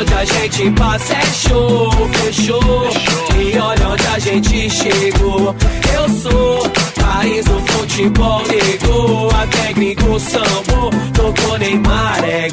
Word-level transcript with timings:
onde 0.00 0.14
a 0.14 0.24
gente 0.24 0.70
passa 0.72 1.12
é 1.12 1.26
show, 1.26 1.90
fechou. 2.14 2.90
E 3.38 3.58
olha 3.58 3.88
onde 3.88 4.06
a 4.06 4.18
gente 4.18 4.70
chegou. 4.70 5.54
Eu 5.94 6.08
sou 6.08 6.70
país 7.02 7.44
do 7.44 7.60
futebol, 7.72 8.42
negou. 8.46 9.30
A 9.30 9.46
técnico 9.46 10.18
sambo, 10.18 10.90
tocou 11.12 11.58
Neymar, 11.58 12.24
é. 12.24 12.48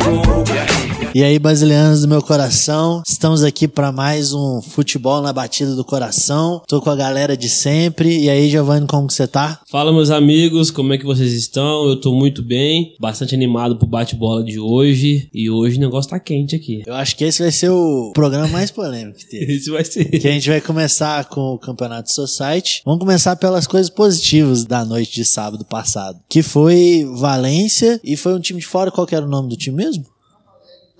E 1.17 1.23
aí, 1.23 1.39
brasileiros 1.39 2.01
do 2.01 2.07
meu 2.07 2.21
coração, 2.21 3.01
estamos 3.03 3.43
aqui 3.43 3.67
para 3.67 3.91
mais 3.91 4.33
um 4.33 4.61
futebol 4.61 5.19
na 5.19 5.33
batida 5.33 5.75
do 5.75 5.83
coração. 5.83 6.61
Tô 6.67 6.79
com 6.79 6.91
a 6.91 6.95
galera 6.95 7.35
de 7.35 7.49
sempre. 7.49 8.19
E 8.19 8.29
aí, 8.29 8.47
Giovanni, 8.51 8.85
como 8.85 9.07
que 9.07 9.15
você 9.15 9.25
tá? 9.25 9.59
Fala, 9.67 9.91
meus 9.91 10.11
amigos, 10.11 10.69
como 10.69 10.93
é 10.93 10.97
que 10.99 11.03
vocês 11.07 11.33
estão? 11.33 11.89
Eu 11.89 11.99
tô 11.99 12.13
muito 12.13 12.43
bem, 12.43 12.95
bastante 12.99 13.33
animado 13.33 13.77
pro 13.77 13.87
bate-bola 13.87 14.43
de 14.43 14.59
hoje. 14.59 15.27
E 15.33 15.49
hoje 15.49 15.77
o 15.77 15.79
negócio 15.79 16.11
tá 16.11 16.19
quente 16.19 16.55
aqui. 16.55 16.83
Eu 16.85 16.93
acho 16.93 17.15
que 17.15 17.23
esse 17.23 17.41
vai 17.41 17.51
ser 17.51 17.71
o 17.71 18.11
programa 18.13 18.47
mais 18.49 18.69
polêmico 18.69 19.17
que 19.17 19.25
teve. 19.27 19.53
Esse 19.53 19.71
vai 19.71 19.83
ser. 19.83 20.05
Que 20.05 20.27
a 20.27 20.31
gente 20.31 20.47
vai 20.47 20.61
começar 20.61 21.25
com 21.25 21.55
o 21.55 21.57
Campeonato 21.57 22.13
Society. 22.13 22.83
Vamos 22.85 22.99
começar 22.99 23.35
pelas 23.37 23.65
coisas 23.65 23.89
positivas 23.89 24.65
da 24.65 24.85
noite 24.85 25.15
de 25.15 25.25
sábado 25.25 25.65
passado. 25.65 26.19
Que 26.29 26.43
foi 26.43 27.09
Valência 27.15 27.99
e 28.03 28.15
foi 28.15 28.35
um 28.35 28.39
time 28.39 28.59
de 28.59 28.67
fora. 28.67 28.91
Qual 28.91 29.07
que 29.07 29.15
era 29.15 29.25
o 29.25 29.27
nome 29.27 29.49
do 29.49 29.57
time 29.57 29.77
mesmo? 29.77 30.05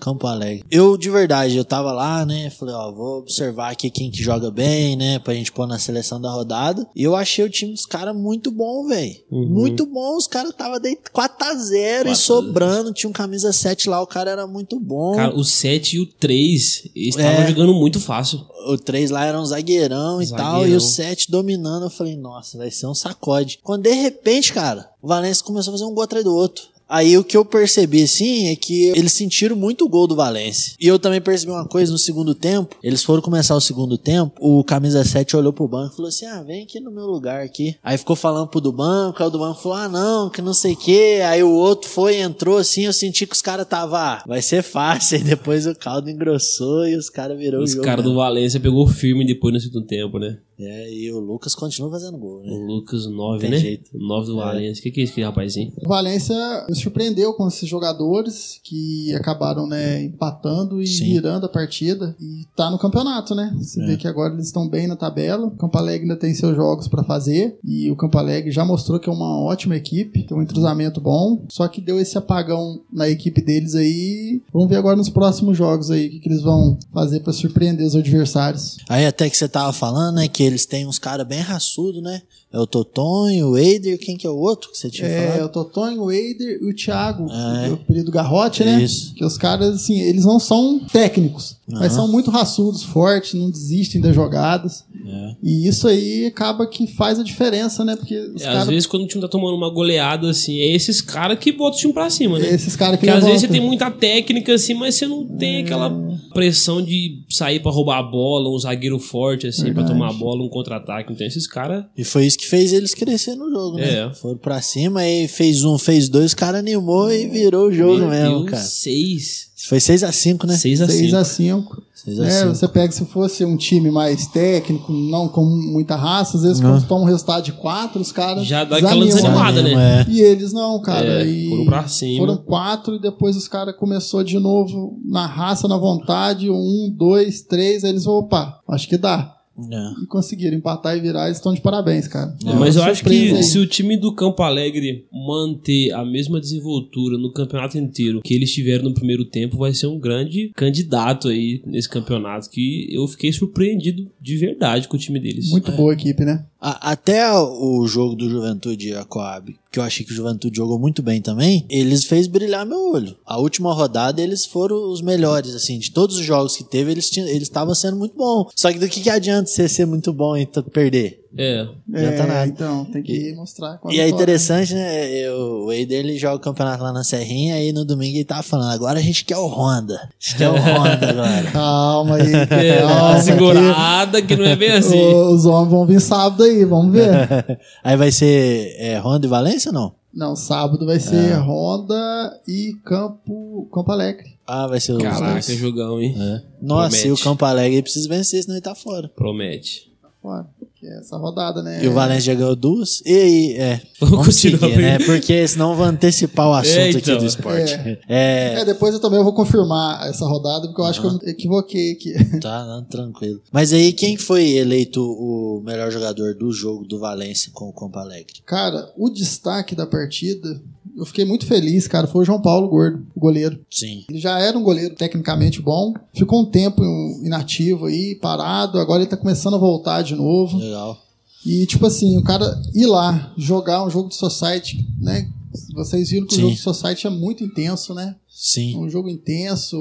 Campo 0.00 0.26
Alegre. 0.26 0.64
Eu, 0.70 0.96
de 0.96 1.10
verdade, 1.10 1.56
eu 1.56 1.64
tava 1.64 1.92
lá, 1.92 2.24
né? 2.24 2.50
Falei, 2.50 2.74
ó, 2.74 2.92
vou 2.92 3.18
observar 3.18 3.70
aqui 3.72 3.90
quem 3.90 4.10
que 4.10 4.22
joga 4.22 4.50
bem, 4.50 4.96
né? 4.96 5.18
Pra 5.18 5.34
gente 5.34 5.50
pôr 5.52 5.66
na 5.66 5.78
seleção 5.78 6.20
da 6.20 6.30
rodada. 6.30 6.86
E 6.94 7.02
eu 7.02 7.16
achei 7.16 7.44
o 7.44 7.50
time 7.50 7.72
dos 7.72 7.84
caras 7.84 8.14
muito 8.16 8.50
bom, 8.50 8.86
velho. 8.86 9.16
Uhum. 9.30 9.48
Muito 9.48 9.84
bom. 9.86 10.16
Os 10.16 10.26
caras 10.26 10.54
tava 10.54 10.78
de 10.78 10.96
4x0 11.12 12.00
e 12.00 12.04
4 12.04 12.14
sobrando. 12.16 12.92
Tinha 12.92 13.10
um 13.10 13.12
camisa 13.12 13.52
7 13.52 13.88
lá, 13.88 14.00
o 14.00 14.06
cara 14.06 14.30
era 14.30 14.46
muito 14.46 14.78
bom. 14.78 15.16
Cara, 15.16 15.34
o 15.36 15.44
7 15.44 15.96
e 15.96 16.00
o 16.00 16.06
3 16.06 16.90
eles 16.94 17.16
É. 17.16 17.20
estavam 17.20 17.46
jogando 17.48 17.74
muito 17.74 17.98
fácil. 18.00 18.40
O 18.68 18.76
3 18.76 19.10
lá 19.10 19.24
era 19.24 19.40
um 19.40 19.44
zagueirão 19.44 20.20
e 20.22 20.26
Zagueirão. 20.26 20.52
tal, 20.52 20.66
e 20.68 20.74
o 20.74 20.80
7 20.80 21.30
dominando. 21.30 21.84
Eu 21.86 21.90
falei, 21.90 22.16
nossa, 22.16 22.56
vai 22.58 22.70
ser 22.70 22.86
um 22.86 22.94
sacode. 22.94 23.58
Quando 23.62 23.82
de 23.84 23.92
repente, 23.92 24.52
cara, 24.52 24.88
o 25.02 25.08
Valência 25.08 25.44
começou 25.44 25.72
a 25.72 25.76
fazer 25.78 25.84
um 25.90 25.94
gol 25.94 26.04
atrás 26.04 26.24
do 26.24 26.34
outro. 26.34 26.64
Aí 26.88 27.18
o 27.18 27.24
que 27.24 27.36
eu 27.36 27.44
percebi, 27.44 28.02
assim, 28.02 28.48
é 28.48 28.56
que 28.56 28.88
eles 28.96 29.12
sentiram 29.12 29.54
muito 29.54 29.84
o 29.84 29.88
gol 29.88 30.06
do 30.06 30.16
Valência. 30.16 30.74
E 30.80 30.86
eu 30.86 30.98
também 30.98 31.20
percebi 31.20 31.52
uma 31.52 31.66
coisa 31.66 31.92
no 31.92 31.98
segundo 31.98 32.34
tempo. 32.34 32.76
Eles 32.82 33.02
foram 33.02 33.20
começar 33.20 33.54
o 33.54 33.60
segundo 33.60 33.98
tempo, 33.98 34.32
o 34.40 34.64
camisa 34.64 35.04
7 35.04 35.36
olhou 35.36 35.52
pro 35.52 35.68
banco 35.68 35.92
e 35.92 35.96
falou 35.96 36.08
assim: 36.08 36.26
ah, 36.26 36.42
vem 36.42 36.62
aqui 36.62 36.80
no 36.80 36.90
meu 36.90 37.06
lugar 37.06 37.42
aqui. 37.42 37.76
Aí 37.82 37.98
ficou 37.98 38.16
falando 38.16 38.48
pro 38.48 38.60
do 38.60 38.72
banco, 38.72 39.22
aí 39.22 39.28
o 39.28 39.30
do 39.30 39.38
banco 39.38 39.60
falou: 39.60 39.76
ah, 39.78 39.88
não, 39.88 40.30
que 40.30 40.40
não 40.40 40.54
sei 40.54 40.72
o 40.72 40.76
quê. 40.76 41.20
Aí 41.26 41.42
o 41.42 41.50
outro 41.50 41.88
foi, 41.90 42.16
entrou 42.16 42.56
assim, 42.58 42.86
eu 42.86 42.92
senti 42.92 43.26
que 43.26 43.34
os 43.34 43.42
caras 43.42 43.66
tava, 43.66 43.98
ah, 43.98 44.22
vai 44.26 44.40
ser 44.40 44.62
fácil. 44.62 45.18
Aí 45.18 45.24
depois 45.24 45.66
o 45.66 45.74
caldo 45.74 46.08
engrossou 46.10 46.86
e 46.86 46.96
os 46.96 47.10
caras 47.10 47.38
virou 47.38 47.62
Os 47.62 47.70
o 47.70 47.74
jogo. 47.74 47.84
caras 47.84 48.04
do. 48.04 48.14
Valência 48.14 48.58
pegou 48.58 48.86
firme 48.88 49.24
depois 49.26 49.54
no 49.54 49.60
segundo 49.60 49.86
tempo, 49.86 50.18
né? 50.18 50.38
É, 50.60 50.92
e 50.92 51.12
o 51.12 51.20
Lucas 51.20 51.54
continua 51.54 51.90
fazendo 51.90 52.18
gol, 52.18 52.40
O 52.40 52.42
né? 52.42 52.50
Lucas 52.66 53.06
9, 53.06 53.40
Tem 53.40 53.50
né? 53.50 53.58
jeito. 53.58 53.90
9 53.94 54.26
do 54.26 54.36
Valência. 54.36 54.80
O 54.80 54.82
que, 54.82 54.90
que 54.90 55.00
é 55.00 55.04
isso 55.04 55.12
aqui, 55.12 55.22
rapazinho? 55.22 55.72
O 55.84 55.88
Valência 55.88 56.34
me 56.68 56.74
surpreendeu 56.74 57.32
com 57.34 57.46
esses 57.46 57.68
jogadores 57.68 58.60
que 58.64 59.14
acabaram 59.14 59.66
né, 59.66 60.02
empatando 60.04 60.82
e 60.82 60.86
Sim. 60.86 61.12
virando 61.12 61.46
a 61.46 61.48
partida. 61.48 62.16
E 62.20 62.44
tá 62.56 62.70
no 62.70 62.78
campeonato, 62.78 63.34
né? 63.34 63.54
Você 63.58 63.80
É. 63.82 63.86
vê 63.86 63.96
que 63.96 64.08
agora 64.08 64.34
eles 64.34 64.46
estão 64.46 64.68
bem 64.68 64.86
na 64.86 64.96
tabela. 64.96 65.46
O 65.46 65.50
Campo 65.56 65.78
Alegre 65.78 66.02
ainda 66.02 66.16
tem 66.16 66.34
seus 66.34 66.56
jogos 66.56 66.88
pra 66.88 67.04
fazer. 67.04 67.58
E 67.64 67.90
o 67.90 67.96
Campo 67.96 68.18
Alegre 68.18 68.50
já 68.50 68.64
mostrou 68.64 68.98
que 68.98 69.08
é 69.08 69.12
uma 69.12 69.40
ótima 69.44 69.76
equipe, 69.76 70.24
tem 70.26 70.36
um 70.36 70.42
entrosamento 70.42 71.00
bom. 71.00 71.44
Só 71.48 71.68
que 71.68 71.80
deu 71.80 72.00
esse 72.00 72.18
apagão 72.18 72.80
na 72.92 73.08
equipe 73.08 73.40
deles 73.40 73.74
aí. 73.74 74.42
Vamos 74.52 74.68
ver 74.68 74.76
agora 74.76 74.96
nos 74.96 75.08
próximos 75.08 75.56
jogos 75.56 75.90
aí 75.90 76.08
o 76.08 76.10
que, 76.10 76.18
que 76.20 76.28
eles 76.28 76.42
vão 76.42 76.76
fazer 76.92 77.20
pra 77.20 77.32
surpreender 77.32 77.86
os 77.86 77.94
adversários. 77.94 78.76
Aí 78.88 79.06
até 79.06 79.30
que 79.30 79.36
você 79.36 79.48
tava 79.48 79.72
falando, 79.72 80.16
né, 80.16 80.26
que 80.28 80.47
eles 80.48 80.66
têm 80.66 80.86
uns 80.86 80.98
caras 80.98 81.26
bem 81.26 81.40
raçudos, 81.40 82.02
né? 82.02 82.22
É 82.52 82.58
o 82.58 82.66
Totonho, 82.66 83.50
o 83.50 83.58
Eider, 83.58 83.98
quem 83.98 84.16
que 84.16 84.26
é 84.26 84.30
o 84.30 84.36
outro 84.36 84.70
que 84.70 84.78
você 84.78 84.88
tinha 84.90 85.06
É, 85.06 85.26
falado? 85.32 85.44
o 85.46 85.48
Totonho, 85.50 86.02
o 86.02 86.10
Eider 86.12 86.58
e 86.62 86.70
o 86.70 86.74
Thiago, 86.74 87.30
É. 87.30 87.70
o 87.70 87.76
período 87.76 88.10
Garrote, 88.10 88.64
né? 88.64 88.82
Isso. 88.82 89.14
Que 89.14 89.24
os 89.24 89.36
caras, 89.36 89.74
assim, 89.76 90.00
eles 90.00 90.24
não 90.24 90.40
são 90.40 90.80
técnicos, 90.90 91.56
mas 91.70 91.92
Aham. 91.92 92.06
são 92.06 92.08
muito 92.08 92.30
raçudos, 92.30 92.82
fortes, 92.82 93.34
não 93.34 93.50
desistem 93.50 94.00
das 94.00 94.14
jogadas. 94.14 94.84
É. 95.06 95.36
E 95.42 95.68
isso 95.68 95.86
aí 95.86 96.26
acaba 96.26 96.66
que 96.66 96.86
faz 96.86 97.18
a 97.18 97.22
diferença, 97.22 97.84
né? 97.84 97.94
Porque 97.96 98.18
os 98.18 98.42
É, 98.42 98.46
às 98.48 98.52
caras. 98.54 98.68
vezes, 98.68 98.86
quando 98.86 99.02
o 99.04 99.06
time 99.06 99.20
tá 99.20 99.28
tomando 99.28 99.54
uma 99.56 99.70
goleada, 99.70 100.30
assim, 100.30 100.58
é 100.60 100.74
esses 100.74 101.00
caras 101.00 101.38
que 101.38 101.52
botam 101.52 101.76
o 101.76 101.80
time 101.80 101.92
pra 101.92 102.08
cima, 102.10 102.38
né? 102.38 102.52
Esses 102.54 102.74
caras 102.76 102.98
que 102.98 103.06
Porque 103.06 103.18
às 103.18 103.24
vezes 103.24 103.42
você 103.42 103.48
tem 103.48 103.60
muita 103.60 103.90
técnica, 103.90 104.54
assim, 104.54 104.74
mas 104.74 104.94
você 104.94 105.06
não 105.06 105.26
tem 105.26 105.62
aquela 105.62 105.90
pressão 106.32 106.80
de 106.82 107.22
sair 107.30 107.60
pra 107.60 107.70
roubar 107.70 107.98
a 107.98 108.02
bola, 108.02 108.48
um 108.54 108.58
zagueiro 108.58 108.98
forte, 108.98 109.46
assim, 109.46 109.64
pra 109.72 109.82
Verdade. 109.82 109.92
tomar 109.92 110.10
a 110.10 110.12
bola, 110.12 110.42
um 110.42 110.48
contra-ataque. 110.48 111.12
Então, 111.12 111.26
esses 111.26 111.46
caras. 111.46 111.84
E 111.96 112.04
foi 112.04 112.26
isso 112.26 112.38
que 112.38 112.46
fez 112.46 112.72
eles 112.72 112.94
crescer 112.94 113.34
no 113.34 113.50
jogo, 113.50 113.76
né? 113.76 114.08
É. 114.08 114.14
Foram 114.14 114.38
pra 114.38 114.60
cima 114.62 115.06
e 115.06 115.28
fez 115.28 115.64
um, 115.64 115.76
fez 115.78 116.08
dois, 116.08 116.32
o 116.32 116.36
cara 116.36 116.58
animou 116.58 117.10
e 117.12 117.26
virou 117.28 117.68
o 117.68 117.72
jogo 117.72 117.98
Meu 117.98 118.08
mesmo, 118.08 118.38
Deus, 118.40 118.50
cara. 118.50 118.62
Seis. 118.62 119.47
Foi 119.66 119.78
6x5, 119.78 120.44
né? 120.46 120.56
Seis 120.56 120.80
a 120.80 120.86
6 120.86 120.98
cinco. 120.98 121.16
a 121.16 121.24
5 121.24 121.82
6 121.92 122.20
a 122.20 122.26
É, 122.26 122.30
5. 122.42 122.54
você 122.54 122.68
pega 122.68 122.92
se 122.92 123.04
fosse 123.06 123.44
um 123.44 123.56
time 123.56 123.90
mais 123.90 124.26
técnico, 124.28 124.92
não 124.92 125.26
com 125.28 125.44
muita 125.44 125.96
raça, 125.96 126.36
às 126.36 126.44
vezes 126.44 126.60
Não. 126.60 126.70
quando 126.70 126.86
toma 126.86 127.00
um 127.02 127.06
resultado 127.06 127.42
de 127.44 127.52
4, 127.52 128.00
os 128.00 128.12
caras. 128.12 128.46
Já 128.46 128.62
dá 128.62 128.76
aquela 128.76 129.04
desanimada, 129.04 129.60
né? 129.62 130.02
É. 130.02 130.06
E 130.08 130.20
eles 130.20 130.52
não, 130.52 130.80
cara. 130.80 131.22
É, 131.22 131.26
e 131.26 131.48
foram 131.48 131.64
pra 131.64 131.88
cima. 131.88 132.18
Foram 132.18 132.36
quatro 132.36 132.94
e 132.94 133.00
depois 133.00 133.36
os 133.36 133.48
caras 133.48 133.74
começou 133.76 134.22
de 134.22 134.38
novo 134.38 134.96
na 135.04 135.26
raça, 135.26 135.66
na 135.66 135.76
vontade. 135.76 136.48
Um, 136.48 136.94
dois, 136.96 137.42
três. 137.42 137.82
Aí 137.82 137.90
eles, 137.90 138.06
opa, 138.06 138.60
acho 138.68 138.88
que 138.88 138.96
dá. 138.96 139.34
É. 139.70 140.02
E 140.02 140.06
conseguiram 140.06 140.56
empatar 140.56 140.96
e 140.96 141.00
virar. 141.00 141.26
Eles 141.26 141.38
estão 141.38 141.52
de 141.52 141.60
parabéns, 141.60 142.06
cara. 142.06 142.36
É, 142.46 142.52
mas 142.54 142.76
eu 142.76 142.82
acho 142.82 143.02
que 143.02 143.10
aí. 143.10 143.42
se 143.42 143.58
o 143.58 143.66
time 143.66 143.96
do 143.96 144.14
Campo 144.14 144.42
Alegre 144.42 145.06
manter 145.12 145.92
a 145.92 146.04
mesma 146.04 146.40
desenvoltura 146.40 147.18
no 147.18 147.32
campeonato 147.32 147.76
inteiro 147.76 148.20
que 148.22 148.34
eles 148.34 148.52
tiveram 148.52 148.84
no 148.84 148.94
primeiro 148.94 149.24
tempo, 149.24 149.58
vai 149.58 149.74
ser 149.74 149.86
um 149.86 149.98
grande 149.98 150.52
candidato 150.54 151.28
aí 151.28 151.62
nesse 151.66 151.88
campeonato. 151.88 152.48
Que 152.50 152.88
eu 152.90 153.06
fiquei 153.08 153.32
surpreendido 153.32 154.10
de 154.20 154.36
verdade 154.36 154.86
com 154.88 154.96
o 154.96 155.00
time 155.00 155.18
deles. 155.18 155.50
Muito 155.50 155.72
boa 155.72 155.92
a 155.92 155.94
equipe, 155.94 156.24
né? 156.24 156.44
A- 156.60 156.90
Até 156.92 157.30
o 157.32 157.86
jogo 157.86 158.14
do 158.16 158.28
Juventude 158.28 158.88
e 158.88 158.94
a 158.94 159.04
Coab, 159.04 159.54
que 159.70 159.78
eu 159.78 159.82
achei 159.82 160.04
que 160.04 160.12
o 160.12 160.14
Juventude 160.16 160.56
jogou 160.56 160.78
muito 160.78 161.02
bem 161.02 161.20
também, 161.22 161.64
eles 161.70 162.04
fez 162.04 162.26
brilhar 162.26 162.66
meu 162.66 162.92
olho. 162.92 163.16
A 163.24 163.38
última 163.38 163.72
rodada 163.72 164.20
eles 164.20 164.44
foram 164.44 164.90
os 164.90 165.00
melhores, 165.00 165.54
assim, 165.54 165.78
de 165.78 165.90
todos 165.92 166.16
os 166.16 166.24
jogos 166.24 166.56
que 166.56 166.64
teve, 166.64 166.90
eles 166.90 167.10
tinham- 167.10 167.28
eles 167.28 167.42
estavam 167.42 167.74
sendo 167.74 167.96
muito 167.96 168.16
bom. 168.16 168.48
Só 168.56 168.72
que 168.72 168.78
do 168.78 168.88
que, 168.88 169.00
que 169.00 169.10
adianta 169.10 169.48
você 169.48 169.68
ser 169.68 169.86
muito 169.86 170.12
bom 170.12 170.36
e 170.36 170.46
perder? 170.72 171.24
É. 171.36 171.66
Não 171.86 171.98
adianta 171.98 172.26
nada. 172.26 172.46
então, 172.46 172.84
tem 172.86 173.02
que 173.02 173.34
mostrar. 173.34 173.78
E 173.90 174.00
é 174.00 174.04
toca. 174.04 174.14
interessante, 174.22 174.72
né? 174.74 175.10
eu- 175.10 175.64
o 175.66 175.72
Eider 175.72 175.98
ele 176.00 176.16
joga 176.18 176.36
o 176.36 176.40
campeonato 176.40 176.82
lá 176.82 176.92
na 176.92 177.04
Serrinha, 177.04 177.54
aí 177.56 177.70
no 177.72 177.84
domingo 177.84 178.16
ele 178.16 178.24
tava 178.24 178.42
falando: 178.42 178.70
agora 178.72 178.98
a 178.98 179.02
gente 179.02 179.24
quer 179.24 179.36
o 179.36 179.46
Honda. 179.46 179.96
A 179.96 180.08
gente 180.18 180.36
quer 180.38 180.48
o 180.48 180.54
Honda 180.54 181.10
agora. 181.10 181.50
Calma 181.52 182.16
aí. 182.16 182.32
É, 182.34 182.78
calma, 182.80 183.20
segurada 183.20 184.22
que 184.22 184.36
não 184.36 184.44
é 184.44 184.56
bem 184.56 184.70
assim. 184.72 184.98
O- 184.98 185.32
Os 185.34 185.44
homens 185.44 185.70
vão 185.70 185.84
vir 185.86 186.00
sábado 186.00 186.42
aí, 186.44 186.64
vamos 186.64 186.92
ver. 186.92 187.10
aí 187.84 187.96
vai 187.96 188.10
ser 188.10 188.74
é, 188.78 188.98
Honda 188.98 189.26
e 189.26 189.28
Valência 189.28 189.68
ou 189.70 189.74
não? 189.74 189.94
Não, 190.14 190.34
sábado 190.34 190.86
vai 190.86 190.98
ser 190.98 191.34
Honda 191.38 192.40
e 192.48 192.72
Campo, 192.84 193.68
Campo 193.72 193.92
Alegre. 193.92 194.36
Ah, 194.46 194.66
vai 194.66 194.80
ser 194.80 194.92
os 194.92 195.02
Caraca, 195.02 195.42
jogão, 195.54 196.00
hein? 196.00 196.16
É. 196.18 196.40
Nossa, 196.62 196.88
Promete. 196.88 197.08
e 197.08 197.12
o 197.12 197.18
Campo 197.18 197.44
Alegre 197.44 197.82
precisa 197.82 198.08
vencer, 198.08 198.42
senão 198.42 198.56
ele 198.56 198.62
tá 198.64 198.74
fora. 198.74 199.08
Promete. 199.14 199.92
Fora. 200.22 200.46
Que 200.78 200.86
é 200.86 200.98
essa 200.98 201.16
rodada, 201.16 201.60
né? 201.60 201.84
E 201.84 201.88
o 201.88 201.92
Valência 201.92 202.32
já 202.32 202.34
ganhou 202.34 202.54
duas. 202.54 203.02
E 203.04 203.12
aí, 203.12 203.52
é. 203.54 203.80
Vamos 203.98 204.10
Vamos 204.18 204.26
continuar 204.26 204.60
seguir, 204.70 204.80
né? 204.80 204.98
Porque 205.00 205.48
senão 205.48 205.74
vou 205.74 205.84
antecipar 205.84 206.48
o 206.48 206.54
assunto 206.54 206.76
É, 206.76 206.88
aqui 206.90 206.98
então. 206.98 207.18
do 207.18 207.26
esporte. 207.26 207.74
É. 207.74 207.98
É. 208.08 208.54
É, 208.60 208.64
depois 208.64 208.94
eu 208.94 209.00
também 209.00 209.20
vou 209.22 209.32
confirmar 209.32 210.08
essa 210.08 210.24
rodada, 210.24 210.68
porque 210.68 210.80
eu 210.80 210.84
acho 210.84 211.00
que 211.00 211.06
eu 211.08 211.12
me 211.14 211.18
equivoquei 211.24 211.92
aqui. 211.92 212.14
Tá, 212.40 212.64
não, 212.64 212.84
tranquilo. 212.84 213.40
Mas 213.50 213.72
aí, 213.72 213.92
quem 213.92 214.16
foi 214.16 214.50
eleito 214.52 215.02
o 215.02 215.60
melhor 215.64 215.90
jogador 215.90 216.34
do 216.34 216.52
jogo 216.52 216.86
do 216.86 217.00
Valência 217.00 217.50
com 217.52 217.68
o 217.68 217.72
Campo 217.72 217.98
Alegre? 217.98 218.34
Cara, 218.46 218.92
o 218.96 219.10
destaque 219.10 219.74
da 219.74 219.86
partida, 219.86 220.60
eu 220.98 221.06
fiquei 221.06 221.24
muito 221.24 221.46
feliz, 221.46 221.86
cara, 221.86 222.06
foi 222.06 222.22
o 222.22 222.24
João 222.24 222.42
Paulo 222.42 222.68
Gordo, 222.68 223.06
o 223.14 223.20
goleiro. 223.20 223.58
Sim. 223.70 224.04
Ele 224.08 224.18
já 224.18 224.38
era 224.38 224.58
um 224.58 224.62
goleiro 224.62 224.94
tecnicamente 224.94 225.62
bom, 225.62 225.94
ficou 226.12 226.42
um 226.42 226.50
tempo 226.50 226.82
inativo 227.24 227.86
aí, 227.86 228.16
parado, 228.20 228.78
agora 228.78 229.02
ele 229.02 229.10
tá 229.10 229.16
começando 229.16 229.54
a 229.54 229.58
voltar 229.58 230.02
de 230.02 230.14
novo. 230.14 230.58
Legal. 230.58 230.98
E, 231.46 231.64
tipo 231.66 231.86
assim, 231.86 232.18
o 232.18 232.22
cara 232.24 232.44
ir 232.74 232.86
lá 232.86 233.32
jogar 233.36 233.84
um 233.86 233.90
jogo 233.90 234.08
de 234.08 234.16
Society, 234.16 234.84
né? 235.00 235.30
Vocês 235.74 236.10
viram 236.10 236.26
que 236.26 236.34
Sim. 236.34 236.40
o 236.40 236.42
jogo 236.44 236.56
de 236.56 236.60
Society 236.62 237.06
é 237.06 237.10
muito 237.10 237.42
intenso, 237.44 237.94
né? 237.94 238.16
É 238.18 238.28
Sim. 238.28 238.76
um 238.76 238.88
jogo 238.88 239.08
intenso, 239.08 239.78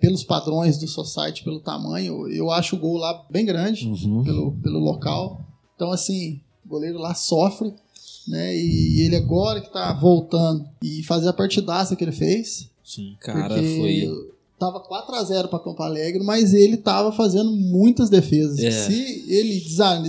pelos 0.00 0.24
padrões 0.24 0.78
do 0.78 0.86
Society, 0.88 1.42
pelo 1.44 1.60
tamanho. 1.60 2.26
Eu 2.28 2.50
acho 2.50 2.76
o 2.76 2.78
gol 2.78 2.96
lá 2.96 3.24
bem 3.30 3.44
grande, 3.44 3.86
Uhum. 3.86 4.22
pelo, 4.24 4.52
pelo 4.62 4.78
local. 4.78 5.40
Então, 5.74 5.90
assim, 5.90 6.40
o 6.64 6.68
goleiro 6.68 6.98
lá 6.98 7.14
sofre, 7.14 7.72
né? 8.26 8.56
E 8.56 9.02
ele 9.02 9.16
agora 9.16 9.60
que 9.60 9.72
tá 9.72 9.92
voltando 9.92 10.64
e 10.82 11.02
fazer 11.02 11.28
a 11.28 11.32
partidaça 11.32 11.94
que 11.94 12.04
ele 12.04 12.12
fez. 12.12 12.68
Sim. 12.84 13.16
Cara, 13.20 13.54
foi. 13.56 14.08
tava 14.58 14.80
4 14.80 15.14
a 15.14 15.24
0 15.24 15.48
para 15.48 15.58
Campo 15.58 15.82
Alegre, 15.82 16.22
mas 16.22 16.52
ele 16.52 16.76
tava 16.76 17.12
fazendo 17.12 17.50
muitas 17.50 18.10
defesas. 18.10 18.58
É. 18.58 18.70
Se 18.70 19.24
ele 19.28 19.60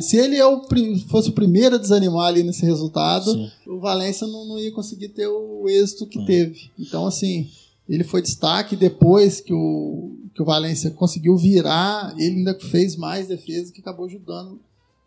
se 0.01 0.17
ele 0.17 0.37
é 0.37 0.45
o, 0.45 0.61
fosse 1.07 1.29
o 1.29 1.33
primeiro 1.33 1.75
a 1.75 1.79
desanimar 1.79 2.27
ali 2.27 2.43
nesse 2.43 2.65
resultado, 2.65 3.31
Sim. 3.31 3.51
o 3.67 3.79
Valência 3.79 4.27
não, 4.27 4.45
não 4.45 4.59
ia 4.59 4.71
conseguir 4.71 5.09
ter 5.09 5.27
o 5.27 5.67
êxito 5.67 6.05
que 6.05 6.25
teve. 6.25 6.69
Então, 6.77 7.05
assim, 7.05 7.49
ele 7.87 8.03
foi 8.03 8.21
destaque 8.21 8.75
depois 8.75 9.39
que 9.39 9.53
o, 9.53 10.15
que 10.33 10.41
o 10.41 10.45
Valência 10.45 10.91
conseguiu 10.91 11.37
virar, 11.37 12.13
ele 12.17 12.37
ainda 12.37 12.57
fez 12.59 12.95
mais 12.95 13.27
defesa 13.27 13.71
que 13.71 13.79
acabou 13.79 14.05
ajudando 14.05 14.59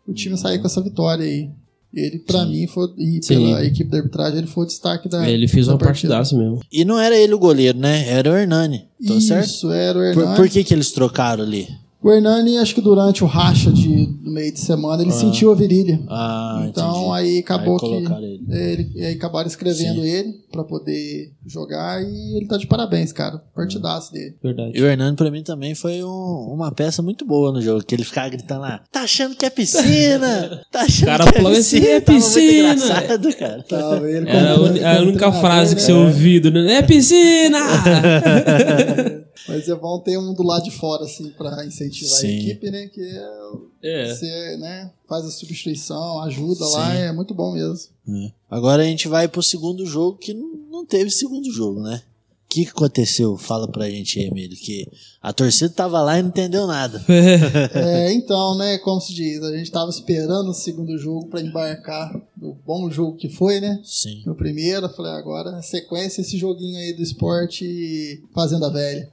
o 0.07 0.13
time 0.13 0.33
a 0.33 0.37
sair 0.37 0.59
com 0.59 0.65
essa 0.65 0.81
vitória 0.81 1.25
aí. 1.25 1.49
Ele, 1.93 2.19
pra 2.19 2.45
mim, 2.45 2.67
foi, 2.67 2.87
e 2.97 3.19
Sim. 3.23 3.35
pela 3.47 3.65
equipe 3.65 3.89
da 3.89 3.97
arbitragem, 3.97 4.37
ele 4.37 4.47
foi 4.47 4.63
o 4.63 4.67
destaque 4.67 5.09
da. 5.09 5.27
Ele 5.27 5.47
fez 5.47 5.65
da 5.65 5.73
uma 5.73 5.79
partida. 5.79 6.13
partidaça 6.13 6.37
mesmo. 6.37 6.61
E 6.71 6.85
não 6.85 6.99
era 6.99 7.17
ele 7.17 7.33
o 7.33 7.39
goleiro, 7.39 7.79
né? 7.79 8.07
Era 8.07 8.31
o 8.31 8.35
Hernani. 8.37 8.85
Tô 9.07 9.15
Isso, 9.17 9.27
certo? 9.27 9.71
era 9.71 9.97
o 9.97 10.01
Por, 10.13 10.21
Hernani. 10.21 10.35
por 10.35 10.49
que, 10.49 10.63
que 10.63 10.73
eles 10.73 10.91
trocaram 10.91 11.43
ali? 11.43 11.67
O 12.01 12.09
Hernani, 12.09 12.57
acho 12.57 12.73
que 12.73 12.79
durante 12.79 13.25
o 13.25 13.27
racha 13.27 13.69
de, 13.73 14.05
do 14.05 14.31
meio 14.31 14.53
de 14.53 14.59
semana, 14.61 15.01
ele 15.01 15.11
sentiu 15.11 15.51
a 15.51 15.55
virilha. 15.55 15.99
Ah, 16.07 16.65
então 16.69 16.89
entendi. 16.91 17.11
aí 17.13 17.37
acabou 17.39 17.73
Aí 17.73 17.79
que 18.05 18.13
ele. 18.13 18.41
ele, 18.49 18.91
e 18.95 19.05
aí 19.05 19.13
acabaram 19.15 19.47
escrevendo 19.47 20.05
ele 20.05 20.33
pra 20.49 20.63
poder 20.63 21.33
jogar 21.45 22.01
e 22.01 22.37
ele 22.37 22.47
tá 22.47 22.55
de 22.57 22.67
parabéns, 22.67 23.11
cara. 23.11 23.37
Partidaço 23.53 24.13
dele. 24.13 24.33
Verdade. 24.41 24.71
E 24.75 24.81
o 24.81 24.85
Hernani, 24.85 25.17
pra 25.17 25.29
mim, 25.29 25.43
também 25.43 25.75
foi 25.75 26.01
um- 26.01 26.53
uma 26.53 26.71
peça 26.71 27.01
muito 27.01 27.25
boa 27.25 27.51
no 27.51 27.61
jogo. 27.61 27.83
Que 27.83 27.95
ele 27.95 28.05
ficava 28.05 28.29
gritando 28.29 28.61
lá: 28.61 28.81
tá 28.91 29.01
achando 29.01 29.35
que 29.35 29.45
é 29.45 29.49
piscina? 29.49 30.61
Tá 30.71 30.83
achando 30.83 31.05
Cara, 31.05 31.23
que 31.23 31.29
é 31.29 31.41
falou 31.41 31.51
assim, 31.51 31.79
piscina? 31.81 31.87
"É 31.95 31.99
Tava 31.99 32.17
muito 32.17 32.25
piscina." 32.33 32.73
engraçado, 32.73 33.35
cara. 33.35 33.63
Tá, 33.63 33.97
ele 34.07 34.29
Era 34.29 34.53
a, 34.87 34.99
a 34.99 35.01
única 35.01 35.31
frase 35.33 35.75
que 35.75 35.81
você 35.81 35.91
ouvido, 35.91 36.49
né? 36.49 36.75
É 36.75 36.81
piscina! 36.81 37.59
Mas 39.47 39.67
é 39.67 39.75
bom 39.75 39.99
ter 39.99 40.17
um 40.17 40.33
do 40.33 40.43
lado 40.43 40.63
de 40.63 40.71
fora, 40.71 41.05
assim, 41.05 41.29
pra 41.31 41.65
incentivar 41.65 42.17
a 42.17 42.21
Sim. 42.21 42.39
equipe, 42.39 42.69
né? 42.69 42.87
Que 42.87 43.01
é, 43.01 44.01
é. 44.03 44.13
você, 44.13 44.57
né, 44.57 44.91
faz 45.07 45.25
a 45.25 45.31
substituição, 45.31 46.21
ajuda 46.21 46.65
Sim. 46.65 46.73
lá, 46.73 46.93
é 46.95 47.11
muito 47.11 47.33
bom 47.33 47.53
mesmo. 47.53 47.89
É. 48.07 48.31
Agora 48.49 48.83
a 48.83 48.85
gente 48.85 49.07
vai 49.07 49.27
pro 49.27 49.41
segundo 49.43 49.85
jogo, 49.85 50.17
que 50.17 50.33
não, 50.33 50.85
teve 50.85 51.09
segundo 51.09 51.51
jogo, 51.51 51.81
né? 51.81 52.01
O 52.45 52.51
que, 52.51 52.65
que 52.65 52.71
aconteceu? 52.71 53.37
Fala 53.37 53.67
pra 53.67 53.89
gente 53.91 54.19
aí, 54.19 54.25
Emílio, 54.25 54.57
que 54.57 54.87
a 55.21 55.31
torcida 55.31 55.69
tava 55.69 56.01
lá 56.01 56.17
e 56.17 56.23
não 56.23 56.29
entendeu 56.29 56.65
nada. 56.65 57.03
É, 57.75 58.11
então, 58.11 58.57
né, 58.57 58.79
como 58.79 58.99
se 58.99 59.13
diz, 59.13 59.43
a 59.43 59.55
gente 59.55 59.69
tava 59.69 59.91
esperando 59.91 60.49
o 60.49 60.53
segundo 60.53 60.97
jogo 60.97 61.27
pra 61.27 61.41
embarcar 61.41 62.11
no 62.35 62.55
bom 62.65 62.89
jogo 62.89 63.17
que 63.17 63.29
foi, 63.29 63.59
né? 63.59 63.79
Sim. 63.83 64.23
No 64.25 64.33
primeiro, 64.33 64.87
eu 64.87 64.89
falei, 64.89 65.11
agora 65.11 65.61
sequência 65.61 66.21
esse 66.21 66.39
joguinho 66.39 66.79
aí 66.79 66.93
do 66.93 67.03
esporte 67.03 68.23
Fazenda 68.33 68.69
Velha. 68.71 69.11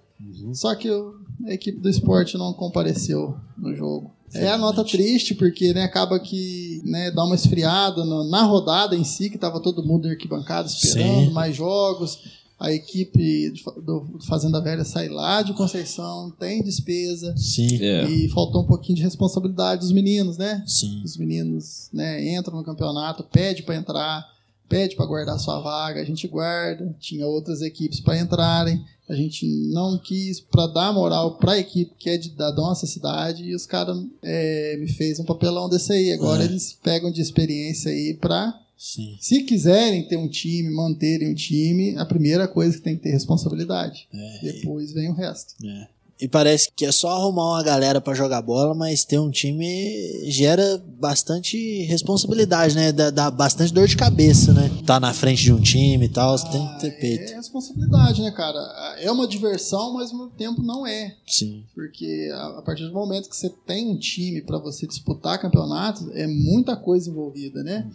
Só 0.54 0.74
que 0.74 0.90
o- 0.90 1.14
a 1.46 1.52
equipe 1.52 1.78
do 1.78 1.88
esporte 1.88 2.36
não 2.38 2.52
compareceu 2.52 3.36
no 3.56 3.74
jogo. 3.74 4.10
É 4.34 4.48
a 4.48 4.58
nota 4.58 4.82
triste, 4.84 5.34
porque 5.34 5.72
né, 5.72 5.84
acaba 5.84 6.18
que 6.18 6.80
né, 6.84 7.10
dá 7.10 7.24
uma 7.24 7.34
esfriada 7.36 8.04
no- 8.04 8.28
na 8.28 8.42
rodada 8.42 8.96
em 8.96 9.04
si, 9.04 9.30
que 9.30 9.38
tava 9.38 9.60
todo 9.60 9.84
mundo 9.84 10.06
em 10.06 10.10
arquibancada 10.10 10.66
esperando 10.68 11.26
Sim. 11.26 11.30
mais 11.32 11.54
jogos. 11.56 12.18
A 12.58 12.72
equipe 12.72 13.52
do 13.84 14.18
Fazenda 14.26 14.60
Velha 14.62 14.82
sai 14.82 15.08
lá 15.10 15.42
de 15.42 15.52
Conceição, 15.52 16.30
tem 16.40 16.62
despesa. 16.62 17.34
Sim. 17.36 17.76
É. 17.82 18.08
E 18.10 18.28
faltou 18.30 18.62
um 18.62 18.66
pouquinho 18.66 18.96
de 18.96 19.02
responsabilidade 19.02 19.82
dos 19.82 19.92
meninos, 19.92 20.38
né? 20.38 20.64
Sim. 20.66 21.02
Os 21.04 21.18
meninos 21.18 21.88
né, 21.92 22.34
entram 22.34 22.56
no 22.56 22.64
campeonato, 22.64 23.22
pede 23.24 23.62
para 23.62 23.76
entrar, 23.76 24.26
pede 24.68 24.96
para 24.96 25.06
guardar 25.06 25.38
sua 25.38 25.60
vaga, 25.60 26.00
a 26.00 26.04
gente 26.04 26.26
guarda. 26.28 26.94
Tinha 27.00 27.26
outras 27.26 27.60
equipes 27.62 28.00
para 28.00 28.18
entrarem, 28.18 28.84
a 29.08 29.14
gente 29.14 29.46
não 29.72 29.98
quis 29.98 30.40
para 30.40 30.66
dar 30.66 30.92
moral 30.92 31.36
para 31.38 31.52
a 31.52 31.58
equipe 31.58 31.92
que 31.98 32.10
é 32.10 32.16
de, 32.16 32.30
da 32.30 32.52
nossa 32.52 32.86
cidade 32.86 33.44
e 33.44 33.54
os 33.54 33.64
caras 33.66 33.96
é, 34.22 34.76
me 34.78 34.88
fez 34.88 35.18
um 35.20 35.24
papelão 35.24 35.68
desse 35.68 35.92
aí. 35.92 36.12
Agora 36.12 36.42
É. 36.42 36.46
eles 36.46 36.72
pegam 36.82 37.10
de 37.10 37.20
experiência 37.20 37.90
aí 37.90 38.14
para 38.20 38.58
Sim. 38.76 39.16
se 39.20 39.42
quiserem 39.44 40.06
ter 40.06 40.16
um 40.16 40.28
time, 40.28 40.68
manterem 40.70 41.30
um 41.30 41.34
time, 41.34 41.96
a 41.96 42.04
primeira 42.04 42.46
coisa 42.48 42.76
que 42.76 42.82
tem 42.82 42.96
que 42.96 43.02
ter 43.04 43.10
responsabilidade. 43.10 44.08
É, 44.12 44.38
Depois 44.42 44.92
vem 44.92 45.08
o 45.08 45.14
resto. 45.14 45.54
É. 45.64 45.88
E 46.20 46.26
parece 46.26 46.70
que 46.74 46.84
é 46.86 46.92
só 46.92 47.10
arrumar 47.10 47.50
uma 47.50 47.62
galera 47.62 48.00
pra 48.00 48.14
jogar 48.14 48.40
bola, 48.40 48.74
mas 48.74 49.04
ter 49.04 49.18
um 49.18 49.30
time 49.30 50.30
gera 50.30 50.82
bastante 50.98 51.82
responsabilidade, 51.84 52.74
né? 52.74 52.90
Dá, 52.92 53.10
dá 53.10 53.30
bastante 53.30 53.72
dor 53.72 53.86
de 53.86 53.96
cabeça, 53.96 54.52
né? 54.52 54.70
Tá 54.86 54.98
na 54.98 55.12
frente 55.12 55.42
de 55.42 55.52
um 55.52 55.60
time 55.60 56.06
e 56.06 56.08
tal, 56.08 56.36
você 56.36 56.48
tem 56.48 56.66
que 56.66 56.80
ter 56.80 56.90
peito. 56.98 57.32
É 57.32 57.36
responsabilidade, 57.36 58.22
né, 58.22 58.30
cara? 58.30 58.58
É 58.98 59.10
uma 59.10 59.28
diversão, 59.28 59.94
mas 59.94 60.10
ao 60.10 60.18
mesmo 60.18 60.30
tempo 60.36 60.62
não 60.62 60.86
é. 60.86 61.14
Sim. 61.26 61.64
Porque 61.74 62.30
a, 62.32 62.58
a 62.58 62.62
partir 62.62 62.84
do 62.84 62.92
momento 62.92 63.28
que 63.28 63.36
você 63.36 63.50
tem 63.66 63.90
um 63.90 63.98
time 63.98 64.40
para 64.40 64.58
você 64.58 64.86
disputar 64.86 65.40
campeonatos, 65.40 66.08
é 66.14 66.26
muita 66.26 66.76
coisa 66.76 67.10
envolvida, 67.10 67.62
né? 67.62 67.86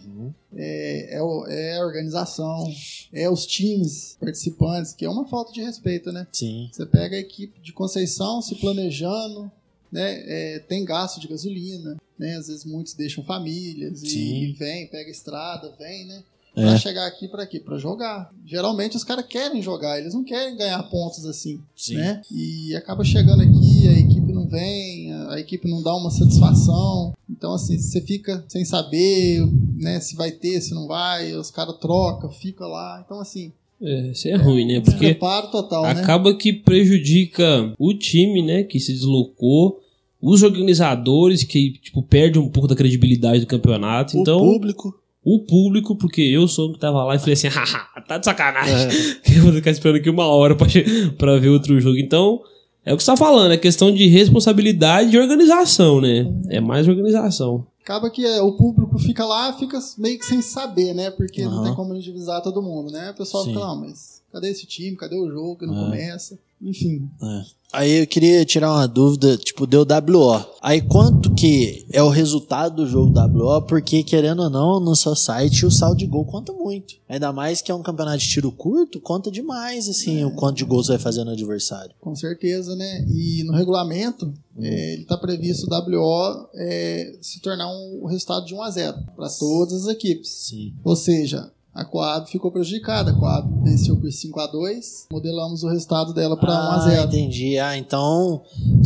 É, 0.54 1.16
é, 1.16 1.72
é 1.72 1.78
a 1.78 1.84
organização, 1.84 2.70
é 3.12 3.28
os 3.30 3.46
times 3.46 4.16
participantes, 4.20 4.92
que 4.92 5.04
é 5.04 5.10
uma 5.10 5.26
falta 5.26 5.52
de 5.52 5.62
respeito, 5.62 6.12
né? 6.12 6.26
Sim. 6.32 6.68
Você 6.72 6.84
pega 6.86 7.16
a 7.16 7.20
equipe 7.20 7.60
de 7.60 7.72
Conceição 7.72 8.42
se 8.42 8.54
planejando, 8.56 9.50
né? 9.90 10.22
É, 10.26 10.58
tem 10.60 10.84
gasto 10.84 11.20
de 11.20 11.28
gasolina, 11.28 11.96
né? 12.18 12.36
Às 12.36 12.48
vezes 12.48 12.64
muitos 12.64 12.94
deixam 12.94 13.24
famílias 13.24 14.02
e, 14.02 14.08
Sim. 14.08 14.54
vem, 14.58 14.86
pega 14.88 15.10
estrada, 15.10 15.74
vem, 15.78 16.06
né? 16.06 16.22
É. 16.54 16.62
Pra 16.66 16.76
chegar 16.76 17.06
aqui 17.06 17.28
pra 17.28 17.46
quê? 17.46 17.58
Pra 17.58 17.78
jogar. 17.78 18.30
Geralmente 18.44 18.94
os 18.94 19.04
caras 19.04 19.24
querem 19.26 19.62
jogar, 19.62 19.98
eles 19.98 20.12
não 20.12 20.22
querem 20.22 20.54
ganhar 20.56 20.82
pontos 20.84 21.24
assim, 21.24 21.62
Sim. 21.74 21.96
né? 21.96 22.20
E 22.30 22.76
acaba 22.76 23.02
chegando 23.04 23.42
aqui, 23.42 23.88
a 23.88 23.92
equipe 23.92 24.21
vem, 24.52 25.12
a 25.30 25.40
equipe 25.40 25.68
não 25.68 25.82
dá 25.82 25.94
uma 25.96 26.10
satisfação. 26.10 27.12
Então, 27.28 27.54
assim, 27.54 27.78
você 27.78 28.00
fica 28.00 28.44
sem 28.48 28.64
saber, 28.64 29.44
né, 29.76 29.98
se 29.98 30.14
vai 30.14 30.30
ter, 30.30 30.60
se 30.60 30.74
não 30.74 30.86
vai, 30.86 31.34
os 31.34 31.50
caras 31.50 31.76
trocam, 31.78 32.30
fica 32.30 32.66
lá. 32.66 33.02
Então, 33.04 33.18
assim, 33.20 33.50
É, 33.82 34.12
isso 34.12 34.28
é 34.28 34.36
ruim, 34.36 34.66
né? 34.66 34.80
Porque 34.80 35.14
total, 35.50 35.82
né? 35.82 35.90
acaba 35.90 36.34
que 36.34 36.52
prejudica 36.52 37.74
o 37.78 37.92
time, 37.94 38.42
né? 38.42 38.62
Que 38.62 38.78
se 38.78 38.92
deslocou, 38.92 39.80
os 40.20 40.44
organizadores 40.44 41.42
que, 41.42 41.72
tipo, 41.82 42.00
perde 42.00 42.38
um 42.38 42.48
pouco 42.48 42.68
da 42.68 42.76
credibilidade 42.76 43.40
do 43.40 43.46
campeonato. 43.46 44.16
O 44.16 44.20
então, 44.20 44.38
público. 44.38 44.94
o 45.24 45.40
público, 45.40 45.96
porque 45.96 46.22
eu 46.22 46.46
sou 46.46 46.68
o 46.68 46.72
que 46.74 46.78
tava 46.78 47.02
lá 47.02 47.16
e 47.16 47.18
falei 47.18 47.32
assim, 47.32 47.48
haha, 47.50 48.00
tá 48.06 48.18
de 48.18 48.24
sacanagem. 48.24 48.74
É. 48.74 49.14
Que 49.24 49.34
eu 49.38 49.42
vou 49.42 49.52
ficar 49.52 49.72
esperando 49.72 49.96
aqui 49.96 50.08
uma 50.08 50.26
hora 50.26 50.54
pra, 50.54 50.68
pra 51.18 51.38
ver 51.38 51.48
outro 51.48 51.80
jogo. 51.80 51.98
Então, 51.98 52.40
é 52.84 52.92
o 52.92 52.96
que 52.96 53.02
você 53.02 53.10
tá 53.10 53.16
falando, 53.16 53.52
é 53.52 53.56
questão 53.56 53.92
de 53.92 54.06
responsabilidade 54.08 55.14
e 55.14 55.18
organização, 55.18 56.00
né? 56.00 56.26
É 56.48 56.60
mais 56.60 56.88
organização. 56.88 57.66
Acaba 57.82 58.10
que 58.10 58.24
é, 58.24 58.40
o 58.40 58.52
público 58.52 58.98
fica 58.98 59.24
lá, 59.24 59.52
fica 59.54 59.78
meio 59.98 60.18
que 60.18 60.24
sem 60.26 60.40
saber, 60.40 60.94
né? 60.94 61.10
Porque 61.10 61.42
não 61.44 61.54
Aham. 61.54 61.62
tem 61.64 61.74
como 61.74 61.92
a 61.92 61.96
gente 61.96 62.10
avisar 62.10 62.40
todo 62.42 62.62
mundo, 62.62 62.92
né? 62.92 63.10
O 63.10 63.14
pessoal 63.14 63.42
Sim. 63.44 63.50
fica, 63.50 63.60
não, 63.64 63.80
mas 63.80 64.22
cadê 64.32 64.50
esse 64.50 64.66
time? 64.66 64.96
Cadê 64.96 65.16
o 65.16 65.28
jogo 65.30 65.56
que 65.56 65.66
não 65.66 65.76
É. 65.76 65.84
começa? 65.84 66.38
Enfim, 66.62 67.10
É. 67.22 67.62
Aí 67.72 68.00
eu 68.00 68.06
queria 68.06 68.44
tirar 68.44 68.70
uma 68.70 68.86
dúvida, 68.86 69.34
tipo, 69.38 69.66
deu 69.66 69.80
WO. 69.80 70.44
Aí 70.60 70.82
quanto 70.82 71.34
que 71.34 71.86
é 71.90 72.02
o 72.02 72.10
resultado 72.10 72.76
do 72.76 72.86
jogo 72.86 73.18
WO? 73.18 73.62
Porque, 73.62 74.02
querendo 74.02 74.42
ou 74.42 74.50
não, 74.50 74.78
no 74.78 74.94
seu 74.94 75.16
site 75.16 75.64
o 75.64 75.70
saldo 75.70 75.96
de 75.96 76.06
gol 76.06 76.26
conta 76.26 76.52
muito. 76.52 76.96
Ainda 77.08 77.32
mais 77.32 77.62
que 77.62 77.72
é 77.72 77.74
um 77.74 77.82
campeonato 77.82 78.18
de 78.18 78.28
tiro 78.28 78.52
curto, 78.52 79.00
conta 79.00 79.30
demais, 79.30 79.88
assim, 79.88 80.22
o 80.22 80.34
quanto 80.34 80.58
de 80.58 80.64
gols 80.64 80.86
você 80.86 80.92
vai 80.92 81.00
fazer 81.00 81.24
no 81.24 81.30
adversário. 81.30 81.94
com 81.98 82.14
certeza, 82.14 82.76
né? 82.76 83.06
E 83.08 83.42
no 83.44 83.54
regulamento, 83.54 84.34
é, 84.58 84.92
ele 84.92 85.04
tá 85.04 85.16
previsto 85.16 85.66
o 85.66 85.74
WO 85.74 86.48
é, 86.54 87.16
se 87.22 87.40
tornar 87.40 87.68
um, 87.72 88.04
resultado 88.04 88.44
de 88.44 88.54
1 88.54 88.62
a 88.62 88.70
0 88.70 88.98
para 89.16 89.30
todas 89.30 89.86
as 89.86 89.88
equipes. 89.88 90.28
Sim. 90.28 90.74
Ou 90.84 90.94
seja, 90.94 91.50
a 91.74 91.84
Coab 91.84 92.28
ficou 92.30 92.50
prejudicada. 92.50 93.10
A 93.10 93.14
Coab 93.14 93.48
venceu 93.64 93.96
por 93.96 94.10
5 94.10 94.40
a 94.40 94.46
2 94.46 95.06
modelamos 95.10 95.62
o 95.62 95.68
resultado 95.68 96.12
dela 96.12 96.36
para 96.36 96.52
1 96.52 96.54
a 96.54 96.74
Ah, 96.74 96.78
0 96.80 97.02
entendi. 97.08 97.58
Ah, 97.58 97.76
então 97.76 98.42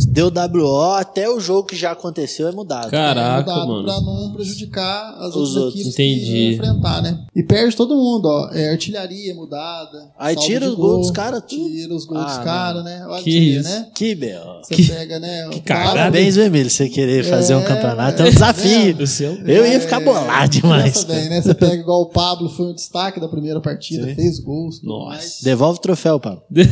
deu 0.09 0.29
WO, 0.31 0.91
até 0.93 1.29
o 1.29 1.39
jogo 1.39 1.67
que 1.67 1.75
já 1.75 1.91
aconteceu 1.91 2.47
é 2.47 2.51
mudado. 2.51 2.89
Caraca, 2.89 3.53
mano. 3.65 3.83
Para 3.85 4.01
não 4.01 4.31
prejudicar 4.33 5.15
as 5.19 5.29
Os 5.29 5.55
outras 5.55 5.55
outros. 5.55 5.73
equipes 5.75 5.95
que 5.95 6.03
Entendi. 6.03 6.53
enfrentar, 6.55 7.01
né? 7.01 7.25
E 7.35 7.43
perde 7.43 7.75
todo 7.75 7.95
mundo, 7.95 8.25
ó. 8.27 8.49
É, 8.53 8.69
artilharia 8.71 9.33
mudada. 9.35 10.09
Aí 10.17 10.35
tira 10.35 10.67
os 10.69 10.75
gols 10.75 10.91
gol, 10.93 11.01
dos 11.01 11.11
caras 11.11 11.43
tudo. 11.47 11.69
Tira 11.69 11.93
os 11.93 12.05
gols 12.05 12.21
Ah, 12.21 12.25
dos 12.25 12.37
caras, 12.43 12.83
né? 12.83 13.05
Olha 13.07 13.21
Que 13.23 13.31
pra 13.31 13.39
ver, 13.39 13.59
isso. 13.59 13.69
né? 13.69 13.87
Que 13.93 14.15
belo. 14.15 14.61
Você 14.63 14.83
pega, 14.93 15.19
né? 15.19 15.49
caralho. 15.65 15.87
Pablo- 15.87 15.97
Parabéns, 15.97 16.37
Emílio, 16.37 16.69
você 16.69 16.87
querer 16.89 17.23
fazer 17.23 17.55
um 17.55 17.59
É, 17.61 17.65
campeonato. 17.65 18.21
É 18.21 18.25
um 18.25 18.29
desafio. 18.31 18.97
O 19.01 19.07
seu? 19.07 19.33
Eu 19.45 19.65
ia 19.65 19.79
ficar 19.79 19.99
bolado 19.99 20.49
demais. 20.49 21.03
Cara. 21.03 21.19
bem, 21.19 21.29
né? 21.29 21.41
Você 21.41 21.53
pega 21.53 21.75
igual 21.75 22.01
o 22.01 22.05
Pablo 22.09 22.49
foi 22.49 22.67
um 22.67 22.73
destaque 22.77 23.19
da 23.19 23.27
primeira 23.27 23.59
partida, 23.59 24.07
Sim. 24.07 24.15
fez 24.15 24.39
gols, 24.39 24.81
Nossa. 24.81 25.09
mais. 25.09 25.39
Devolve 25.43 25.79
o 25.79 25.81
troféu, 25.81 26.19
Pablo. 26.19 26.43
né, 26.49 26.65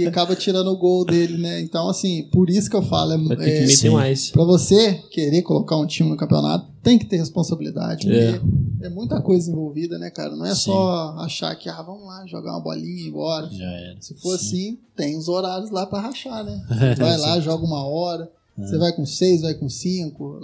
e 0.00 0.06
acaba 0.06 0.36
tirando 0.36 0.68
o 0.70 0.76
gol 0.76 1.04
dele, 1.04 1.38
né? 1.38 1.60
Então, 1.60 1.88
assim, 1.88 2.28
por 2.32 2.48
isso 2.50 2.70
que 2.70 2.76
eu 2.76 2.82
falo, 2.82 3.12
é, 3.12 3.18
Vai 3.18 3.36
que 3.36 3.42
é, 3.50 3.66
sim. 3.68 3.90
mais. 3.90 4.30
Pra 4.30 4.44
você 4.44 4.94
querer 5.10 5.42
colocar 5.42 5.76
um 5.76 5.86
time 5.86 6.08
no 6.10 6.16
campeonato, 6.16 6.72
tem 6.82 6.98
que 6.98 7.06
ter 7.06 7.16
responsabilidade. 7.16 8.12
É. 8.12 8.38
porque 8.38 8.84
É, 8.84 8.88
muita 8.90 9.20
coisa 9.22 9.50
envolvida, 9.50 9.98
né, 9.98 10.10
cara? 10.10 10.36
Não 10.36 10.44
é 10.44 10.54
Sim. 10.54 10.66
só 10.66 11.14
achar 11.18 11.54
que, 11.56 11.68
ah, 11.68 11.80
vamos 11.82 12.04
lá, 12.06 12.24
jogar 12.26 12.52
uma 12.52 12.60
bolinha 12.60 12.84
e 12.86 13.04
ir 13.06 13.08
embora. 13.08 13.48
Já 13.50 13.64
era. 13.64 13.96
Se 14.00 14.14
for 14.14 14.38
Sim. 14.38 14.46
assim, 14.46 14.78
tem 14.94 15.16
os 15.16 15.26
horários 15.28 15.70
lá 15.70 15.86
pra 15.86 16.00
rachar, 16.00 16.44
né? 16.44 16.62
Vai 16.98 17.16
lá, 17.16 17.40
joga 17.40 17.64
uma 17.64 17.82
hora, 17.86 18.30
É. 18.58 18.62
você 18.66 18.76
vai 18.78 18.92
com 18.92 19.04
seis, 19.06 19.40
vai 19.40 19.54
com 19.54 19.68
cinco, 19.68 20.38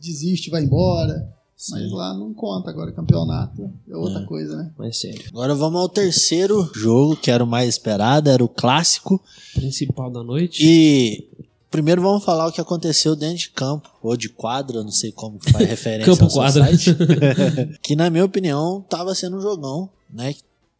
desiste, 0.00 0.50
vai 0.50 0.62
embora. 0.62 1.34
Mas 1.70 1.90
lá 1.90 2.12
não 2.14 2.34
conta 2.34 2.70
agora, 2.70 2.92
campeonato 2.92 3.70
é 3.88 3.96
outra 3.96 4.20
É. 4.20 4.24
coisa, 4.26 4.56
né? 4.56 4.70
Mais 4.78 4.98
sério. 5.00 5.22
Agora 5.30 5.54
vamos 5.54 5.80
ao 5.80 5.88
terceiro 5.88 6.70
jogo, 6.74 7.16
que 7.16 7.30
era 7.30 7.42
o 7.42 7.46
mais 7.46 7.68
esperado, 7.70 8.28
era 8.28 8.44
o 8.44 8.48
clássico. 8.48 9.20
Principal 9.54 10.10
da 10.10 10.22
noite. 10.22 10.62
E 10.62 11.26
primeiro 11.70 12.02
vamos 12.02 12.24
falar 12.24 12.46
o 12.46 12.52
que 12.52 12.60
aconteceu 12.60 13.16
dentro 13.16 13.38
de 13.38 13.50
campo, 13.50 13.88
ou 14.02 14.16
de 14.16 14.28
quadra, 14.28 14.82
não 14.84 14.90
sei 14.92 15.10
como 15.12 15.38
que 15.38 15.50
faz 15.50 15.66
referência 15.68 16.14
Campo 16.14 16.30
quadra. 16.32 16.64
site. 16.66 16.94
que 17.82 17.96
na 17.96 18.10
minha 18.10 18.24
opinião 18.24 18.84
tava 18.88 19.14
sendo 19.14 19.38
um 19.38 19.40
jogão, 19.40 19.88
né? 20.12 20.34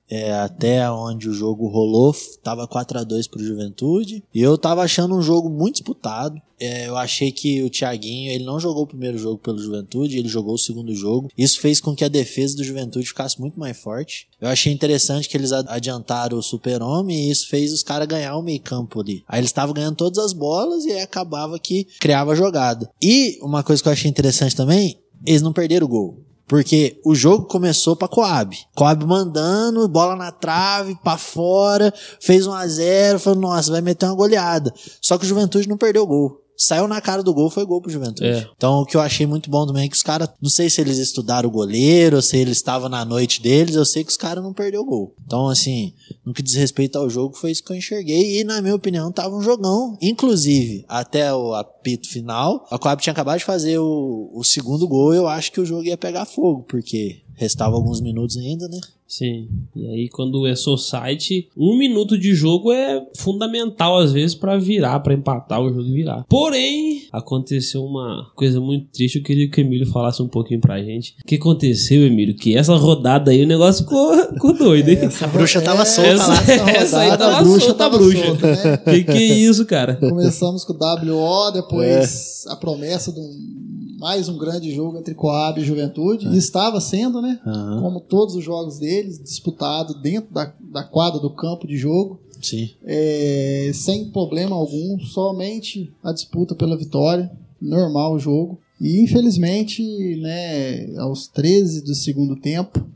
É, 0.08 0.32
até 0.32 0.88
onde 0.90 1.28
o 1.28 1.32
jogo 1.32 1.66
rolou, 1.66 2.14
tava 2.42 2.66
4 2.66 3.00
a 3.00 3.04
2 3.04 3.26
pro 3.26 3.44
Juventude. 3.44 4.22
E 4.32 4.40
eu 4.40 4.56
tava 4.56 4.82
achando 4.82 5.14
um 5.14 5.22
jogo 5.22 5.50
muito 5.50 5.75
disputado. 5.75 6.40
É, 6.58 6.88
eu 6.88 6.96
achei 6.96 7.30
que 7.30 7.62
o 7.62 7.68
Thiaguinho, 7.68 8.32
ele 8.32 8.44
não 8.44 8.58
jogou 8.58 8.84
o 8.84 8.86
primeiro 8.86 9.18
jogo 9.18 9.38
pelo 9.38 9.58
Juventude, 9.58 10.18
ele 10.18 10.28
jogou 10.28 10.54
o 10.54 10.58
segundo 10.58 10.94
jogo. 10.94 11.28
Isso 11.36 11.60
fez 11.60 11.80
com 11.80 11.94
que 11.94 12.04
a 12.04 12.08
defesa 12.08 12.56
do 12.56 12.64
Juventude 12.64 13.06
ficasse 13.06 13.38
muito 13.38 13.60
mais 13.60 13.76
forte. 13.76 14.28
Eu 14.40 14.48
achei 14.48 14.72
interessante 14.72 15.28
que 15.28 15.36
eles 15.36 15.52
adiantaram 15.52 16.38
o 16.38 16.42
super-homem 16.42 17.26
e 17.26 17.30
isso 17.30 17.48
fez 17.48 17.72
os 17.72 17.82
caras 17.82 18.08
ganhar 18.08 18.36
o 18.36 18.42
meio 18.42 18.60
campo 18.60 19.00
ali. 19.00 19.22
Aí 19.28 19.40
eles 19.40 19.50
estavam 19.50 19.75
ganhando 19.75 19.96
todas 19.96 20.18
as 20.18 20.32
bolas 20.32 20.84
e 20.84 20.92
aí 20.92 21.00
acabava 21.00 21.58
que 21.58 21.86
criava 22.00 22.34
jogada. 22.34 22.90
E 23.02 23.38
uma 23.42 23.62
coisa 23.62 23.82
que 23.82 23.88
eu 23.88 23.92
achei 23.92 24.10
interessante 24.10 24.56
também, 24.56 24.98
eles 25.26 25.42
não 25.42 25.52
perderam 25.52 25.86
o 25.86 25.90
gol. 25.90 26.25
Porque 26.46 27.00
o 27.04 27.14
jogo 27.14 27.46
começou 27.46 27.96
pra 27.96 28.06
Coab. 28.06 28.56
Coab 28.74 29.04
mandando, 29.04 29.88
bola 29.88 30.14
na 30.14 30.30
trave, 30.30 30.96
pra 31.02 31.18
fora, 31.18 31.92
fez 32.20 32.46
1 32.46 32.52
a 32.52 32.66
0 32.66 33.18
falou, 33.18 33.40
nossa, 33.40 33.72
vai 33.72 33.80
meter 33.80 34.06
uma 34.06 34.14
goleada. 34.14 34.72
Só 35.00 35.18
que 35.18 35.24
o 35.24 35.28
Juventude 35.28 35.68
não 35.68 35.76
perdeu 35.76 36.04
o 36.04 36.06
gol. 36.06 36.45
Saiu 36.56 36.88
na 36.88 37.00
cara 37.00 37.22
do 37.22 37.34
gol, 37.34 37.50
foi 37.50 37.64
gol 37.64 37.80
pro 37.80 37.90
Juventude. 37.90 38.28
É. 38.28 38.48
Então 38.56 38.80
o 38.80 38.86
que 38.86 38.96
eu 38.96 39.00
achei 39.00 39.26
muito 39.26 39.50
bom 39.50 39.66
também 39.66 39.84
é 39.84 39.88
que 39.88 39.96
os 39.96 40.02
caras, 40.02 40.28
não 40.40 40.50
sei 40.50 40.70
se 40.70 40.80
eles 40.80 40.98
estudaram 40.98 41.48
o 41.48 41.52
goleiro, 41.52 42.16
ou 42.16 42.22
se 42.22 42.36
eles 42.36 42.56
estavam 42.56 42.88
na 42.88 43.04
noite 43.04 43.42
deles, 43.42 43.75
eu 43.75 43.84
sei 43.84 44.04
que 44.04 44.10
os 44.10 44.16
caras 44.16 44.42
não 44.42 44.52
perderam 44.52 44.82
o 44.82 44.86
gol. 44.86 45.14
Então, 45.25 45.48
assim, 45.48 45.92
no 46.25 46.32
que 46.32 46.42
diz 46.42 46.54
respeito 46.54 46.96
ao 46.96 47.10
jogo, 47.10 47.36
foi 47.36 47.50
isso 47.50 47.62
que 47.62 47.72
eu 47.72 47.76
enxerguei. 47.76 48.40
E, 48.40 48.44
na 48.44 48.62
minha 48.62 48.75
opinião, 48.75 49.12
tava 49.12 49.34
um 49.34 49.42
jogão. 49.42 49.96
Inclusive, 50.00 50.84
até 50.88 51.32
o 51.32 51.54
apito 51.54 52.08
final, 52.08 52.66
a 52.70 52.78
Coab 52.78 53.02
tinha 53.02 53.12
acabado 53.12 53.38
de 53.38 53.44
fazer 53.44 53.78
o, 53.78 54.30
o 54.32 54.44
segundo 54.44 54.86
gol 54.88 55.14
eu 55.14 55.26
acho 55.26 55.52
que 55.52 55.60
o 55.60 55.66
jogo 55.66 55.84
ia 55.84 55.96
pegar 55.96 56.25
fogo, 56.25 56.64
porque 56.68 57.22
restava 57.37 57.76
alguns 57.76 58.00
minutos 58.00 58.37
ainda, 58.37 58.66
né? 58.69 58.81
Sim. 59.09 59.47
E 59.76 59.87
aí, 59.87 60.09
quando 60.09 60.45
é 60.49 60.57
society, 60.57 61.49
um 61.57 61.78
minuto 61.78 62.19
de 62.19 62.35
jogo 62.35 62.73
é 62.73 63.07
fundamental, 63.16 63.99
às 63.99 64.12
vezes, 64.12 64.35
pra 64.35 64.59
virar, 64.59 64.99
pra 64.99 65.14
empatar 65.14 65.61
o 65.62 65.69
jogo 65.69 65.83
e 65.88 65.93
virar. 65.93 66.25
Porém, 66.28 67.02
aconteceu 67.12 67.85
uma 67.85 68.33
coisa 68.35 68.61
muito 68.61 68.87
triste. 68.90 69.19
Eu 69.19 69.23
queria 69.23 69.49
que 69.49 69.61
o 69.61 69.64
Emílio 69.64 69.87
falasse 69.87 70.21
um 70.21 70.26
pouquinho 70.26 70.61
pra 70.61 70.83
gente. 70.83 71.14
O 71.23 71.25
que 71.26 71.37
aconteu, 71.37 71.71
Emílio? 71.90 72.35
Que 72.35 72.57
essa 72.57 72.75
rodada 72.75 73.31
aí 73.31 73.45
o 73.45 73.47
negócio 73.47 73.85
ficou, 73.85 74.12
ficou 74.35 74.52
doido, 74.59 74.88
hein? 74.88 74.99
A 75.23 75.26
bruxa 75.28 75.61
tava 75.61 75.85
solta 75.85 76.11
essa- 76.11 76.26
lá. 76.26 76.43
essa 76.75 76.99
aí 76.99 77.11
rodada, 77.11 77.25
tava 77.31 77.37
a 77.38 77.43
bruxa 77.45 77.66
solta, 77.66 77.73
a 77.87 77.88
tava 77.90 77.99
bruxa. 78.02 78.26
solta, 78.26 78.47
né? 78.57 78.76
Que 78.78 79.05
que 79.05 79.12
é 79.12 79.25
isso, 79.25 79.64
cara? 79.66 79.95
Começamos 79.97 80.64
com 80.64 80.73
o 80.73 80.76
WO, 80.76 81.52
depois 81.52 82.45
É. 82.49 82.52
a 82.52 82.57
promessa 82.57 83.12
de 83.12 83.21
um, 83.21 83.65
mais 83.98 84.28
um 84.28 84.36
grande 84.36 84.74
jogo 84.74 84.98
entre 84.98 85.14
Coab 85.14 85.60
e 85.60 85.64
Juventude. 85.64 86.28
E 86.28 86.36
estava 86.36 86.80
sendo, 86.80 87.22
né? 87.22 87.40
Aham. 87.46 87.80
Como 87.80 88.00
todos 88.00 88.34
os 88.34 88.44
jogos 88.44 88.78
deles, 88.78 89.18
disputado 89.18 89.94
dentro 90.00 90.32
da, 90.32 90.52
da 90.60 90.84
quadra 90.84 91.18
do 91.18 91.30
campo 91.30 91.66
de 91.66 91.76
jogo, 91.76 92.20
Sim. 92.40 92.70
é, 92.84 93.70
sem 93.74 94.10
problema 94.10 94.54
algum, 94.54 94.98
somente 95.00 95.92
a 96.02 96.12
disputa 96.12 96.54
pela 96.54 96.76
vitória, 96.76 97.30
normal 97.60 98.14
o 98.14 98.18
jogo. 98.18 98.58
E 98.80 99.02
infelizmente, 99.02 99.82
né, 100.16 100.94
aos 100.98 101.26
13 101.28 101.82
do 101.82 101.94
segundo 101.94 102.36
tempo, 102.36 102.86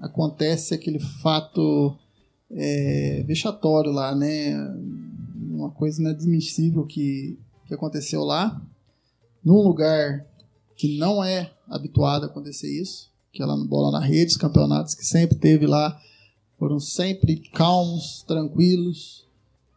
acontece 0.00 0.74
aquele 0.74 0.98
fato 0.98 1.94
é, 2.50 3.22
vexatório 3.26 3.92
lá, 3.92 4.14
né? 4.14 4.56
Uma 5.50 5.70
coisa 5.70 6.00
inadmissível 6.00 6.84
que, 6.84 7.38
que 7.66 7.74
aconteceu 7.74 8.24
lá, 8.24 8.60
num 9.44 9.62
lugar 9.62 10.26
que 10.78 10.96
não 10.96 11.22
é 11.22 11.50
habituado 11.68 12.22
a 12.22 12.26
acontecer 12.26 12.70
isso, 12.70 13.10
que 13.32 13.42
é 13.42 13.46
lá 13.46 13.56
no 13.56 13.66
Bola 13.66 13.90
na 13.90 14.04
Rede, 14.04 14.30
os 14.30 14.36
campeonatos 14.36 14.94
que 14.94 15.04
sempre 15.04 15.36
teve 15.36 15.66
lá 15.66 16.00
foram 16.58 16.78
sempre 16.80 17.36
calmos, 17.52 18.24
tranquilos, 18.26 19.26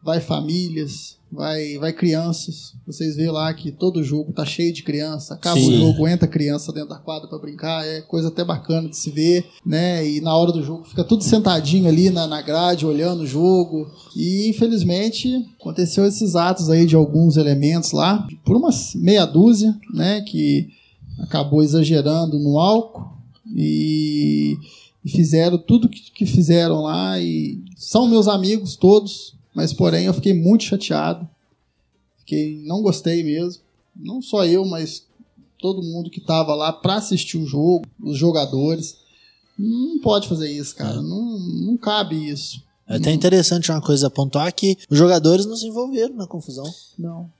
vai 0.02 0.20
famílias, 0.20 1.16
vai, 1.30 1.78
vai 1.78 1.92
crianças. 1.92 2.74
Vocês 2.86 3.16
vê 3.16 3.30
lá 3.30 3.52
que 3.54 3.70
todo 3.70 4.02
jogo 4.02 4.32
tá 4.32 4.44
cheio 4.44 4.72
de 4.72 4.82
criança, 4.82 5.34
acaba 5.34 5.58
Sim. 5.58 5.68
o 5.68 5.76
jogo, 5.78 6.08
entra 6.08 6.26
criança 6.28 6.72
dentro 6.72 6.90
da 6.90 6.98
quadra 6.98 7.28
para 7.28 7.38
brincar, 7.38 7.86
é 7.86 8.00
coisa 8.00 8.28
até 8.28 8.44
bacana 8.44 8.88
de 8.88 8.96
se 8.96 9.10
ver, 9.10 9.46
né? 9.64 10.06
E 10.06 10.20
na 10.20 10.36
hora 10.36 10.52
do 10.52 10.62
jogo 10.62 10.84
fica 10.84 11.04
tudo 11.04 11.22
sentadinho 11.22 11.88
ali 11.88 12.10
na, 12.10 12.26
na 12.26 12.42
grade, 12.42 12.86
olhando 12.86 13.22
o 13.22 13.26
jogo. 13.26 13.90
E 14.16 14.48
infelizmente 14.48 15.46
aconteceu 15.60 16.04
esses 16.04 16.36
atos 16.36 16.68
aí 16.68 16.84
de 16.84 16.96
alguns 16.96 17.36
elementos 17.36 17.92
lá, 17.92 18.26
por 18.44 18.56
umas 18.56 18.94
meia 18.94 19.24
dúzia, 19.24 19.76
né? 19.94 20.20
Que 20.22 20.68
acabou 21.22 21.62
exagerando 21.62 22.38
no 22.38 22.58
álcool 22.58 23.16
e, 23.54 24.58
e 25.04 25.10
fizeram 25.10 25.56
tudo 25.56 25.88
que, 25.88 26.10
que 26.10 26.26
fizeram 26.26 26.82
lá 26.82 27.18
e 27.20 27.62
são 27.76 28.08
meus 28.08 28.26
amigos 28.28 28.76
todos, 28.76 29.34
mas 29.54 29.72
porém 29.72 30.06
eu 30.06 30.14
fiquei 30.14 30.34
muito 30.34 30.64
chateado, 30.64 31.28
fiquei 32.18 32.60
não 32.66 32.82
gostei 32.82 33.22
mesmo, 33.22 33.62
não 33.94 34.20
só 34.20 34.44
eu, 34.44 34.64
mas 34.64 35.06
todo 35.58 35.82
mundo 35.82 36.10
que 36.10 36.18
estava 36.18 36.54
lá 36.54 36.72
para 36.72 36.96
assistir 36.96 37.38
o 37.38 37.46
jogo, 37.46 37.86
os 38.02 38.18
jogadores, 38.18 38.96
não 39.56 40.00
pode 40.00 40.28
fazer 40.28 40.50
isso, 40.50 40.74
cara, 40.74 41.00
não, 41.00 41.38
não 41.38 41.76
cabe 41.76 42.28
isso, 42.28 42.60
É 42.88 42.96
até 42.96 43.12
interessante 43.12 43.70
uma 43.70 43.80
coisa 43.80 44.08
a 44.08 44.10
pontuar 44.10 44.52
que 44.52 44.76
os 44.90 44.98
jogadores 44.98 45.46
não 45.46 45.56
se 45.56 45.66
envolveram 45.66 46.16
na 46.16 46.26
confusão. 46.26 46.64
não. 46.98 47.30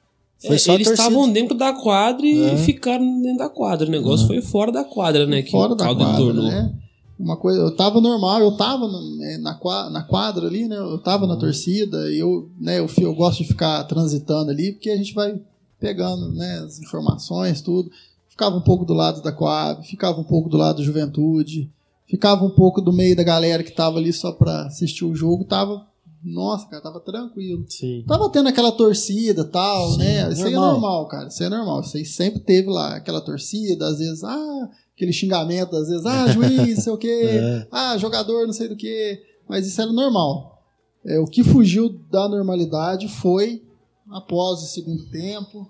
Foi 0.43 0.51
É, 0.51 0.53
eles 0.55 0.65
torcida. 0.65 0.93
estavam 0.93 1.31
dentro 1.31 1.57
da 1.57 1.73
quadra 1.73 2.27
e 2.27 2.43
É. 2.45 2.57
ficaram 2.59 3.21
dentro 3.23 3.39
da 3.39 3.49
quadra. 3.49 3.87
O 3.87 3.91
negócio 3.91 4.27
foi 4.27 4.41
fora 4.43 4.71
da 4.73 4.85
quadra, 4.85 5.27
né? 5.27 5.43
Que 5.43 5.51
fora 5.51 5.75
da 5.75 5.85
quadra, 5.87 6.17
tornou. 6.17 6.45
né? 6.45 6.75
Uma 7.19 7.37
coisa, 7.37 7.61
eu 7.61 7.77
tava 7.77 8.01
normal, 8.01 8.41
eu 8.41 8.57
tava 8.57 8.89
né, 8.89 9.39
na, 9.39 9.57
na 9.91 10.03
quadra 10.03 10.47
ali, 10.49 10.67
né? 10.67 10.77
Eu 10.77 10.99
tava 10.99 11.27
na 11.27 11.37
torcida 11.37 12.11
e 12.11 12.19
eu, 12.19 12.51
né, 12.61 12.81
eu, 12.81 12.89
eu 12.99 13.15
gosto 13.15 13.39
de 13.39 13.49
ficar 13.49 13.85
transitando 13.85 14.51
ali 14.51 14.73
porque 14.73 14.91
a 14.91 14.97
gente 14.97 15.15
vai 15.15 15.41
pegando, 15.79 16.33
né, 16.33 16.61
as 16.65 16.81
informações, 16.81 17.61
tudo. 17.61 17.91
Ficava 18.29 18.57
um 18.57 18.61
pouco 18.63 18.85
do 18.85 18.95
lado 18.95 19.23
da 19.23 19.31
Coab, 19.31 19.87
ficava 19.87 20.21
um 20.21 20.25
pouco 20.25 20.49
do 20.49 20.57
lado 20.57 20.79
da 20.79 20.83
Juventude, 20.83 21.71
ficava 22.09 22.45
um 22.45 22.51
pouco 22.51 22.81
do 22.81 22.93
meio 22.93 23.15
da 23.15 23.23
galera 23.23 23.63
que 23.63 23.71
tava 23.71 23.99
ali 23.99 24.13
só 24.13 24.33
pra 24.33 24.67
assistir 24.67 25.05
o 25.05 25.15
jogo, 25.15 25.45
tava, 25.45 25.87
nossa, 26.25 26.67
cara, 26.69 26.83
tava 26.83 27.01
tranquilo. 27.01 27.65
Sim. 27.69 28.05
Tava 28.07 28.29
tendo 28.31 28.49
aquela 28.49 28.71
torcida 28.73 29.45
tal, 29.45 29.93
Sim, 29.93 29.99
né? 29.99 30.33
Isso 30.33 30.47
aí 30.47 30.53
é 30.53 30.57
normal. 30.57 31.09
cara. 31.09 31.29
Isso 31.29 31.43
aí 31.43 31.47
é 31.47 31.51
normal. 31.51 31.81
Isso 31.81 31.97
aí 31.97 32.05
sempre 32.05 32.41
teve 32.41 32.69
lá 32.69 32.97
aquela 32.97 33.21
torcida, 33.21 33.87
às 33.89 33.99
vezes, 33.99 34.23
ah, 34.23 34.71
aquele 34.95 35.13
xingamento, 35.13 35.75
às 35.75 35.89
vezes, 35.89 36.07
ah, 36.07 36.29
juiz, 36.29 36.77
não 36.77 36.83
sei 36.83 36.93
o 36.93 36.99
quê, 36.99 37.09
É. 37.33 37.67
ah, 37.73 37.99
jogador, 37.99 38.47
não 38.47 38.53
sei 38.53 38.69
do 38.69 38.77
quê. 38.77 39.21
Mas 39.49 39.67
isso 39.67 39.81
era 39.81 39.93
normal. 39.93 40.63
É, 41.05 41.19
o 41.19 41.27
que 41.27 41.43
fugiu 41.43 41.89
da 42.11 42.29
normalidade 42.29 43.09
foi 43.09 43.63
após 44.11 44.63
o 44.63 44.67
segundo 44.67 45.05
tempo, 45.11 45.67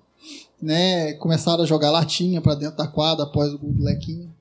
né? 0.61 1.15
Começaram 1.15 1.63
a 1.63 1.67
jogar 1.67 1.91
latinha 1.91 2.41
pra 2.41 2.55
dentro 2.55 2.77
da 2.77 2.87
quadra 2.87 3.25
após 3.25 3.53
o 3.55 3.59
gol 3.59 3.73
do 3.73 3.83
Lequinho. 3.83 4.32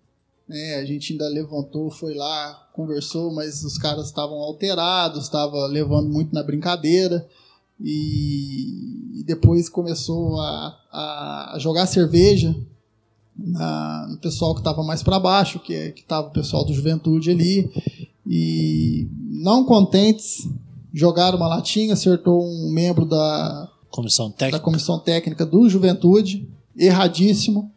Né, 0.51 0.75
a 0.75 0.85
gente 0.85 1.13
ainda 1.13 1.27
levantou, 1.29 1.89
foi 1.89 2.13
lá, 2.13 2.67
conversou, 2.73 3.33
mas 3.33 3.63
os 3.63 3.77
caras 3.77 4.07
estavam 4.07 4.37
alterados, 4.37 5.23
estavam 5.23 5.65
levando 5.67 6.09
muito 6.09 6.33
na 6.33 6.43
brincadeira. 6.43 7.25
E, 7.83 9.23
depois 9.25 9.69
começou 9.69 10.39
a, 10.39 10.77
a 11.53 11.55
jogar 11.59 11.85
cerveja 11.87 12.55
na- 13.37 14.07
no 14.09 14.17
pessoal 14.17 14.53
que 14.53 14.59
estava 14.61 14.83
mais 14.83 15.01
para 15.01 15.19
baixo, 15.19 15.59
que 15.59 15.73
é- 15.73 15.91
que 15.91 16.01
estava 16.01 16.27
o 16.27 16.31
pessoal 16.31 16.65
do 16.65 16.73
Juventude 16.73 17.31
ali. 17.31 17.71
E 18.27 19.07
não 19.29 19.63
contentes, 19.65 20.47
jogaram 20.93 21.37
uma 21.37 21.47
latinha, 21.47 21.93
acertou 21.93 22.43
um 22.45 22.69
membro 22.71 23.05
da, 23.05 23.69
Comissão 23.89 24.29
da 24.29 24.35
técnica. 24.35 24.63
comissão 24.63 24.99
técnica 24.99 25.45
do 25.45 25.67
Juventude, 25.69 26.47
erradíssimo. 26.77 27.71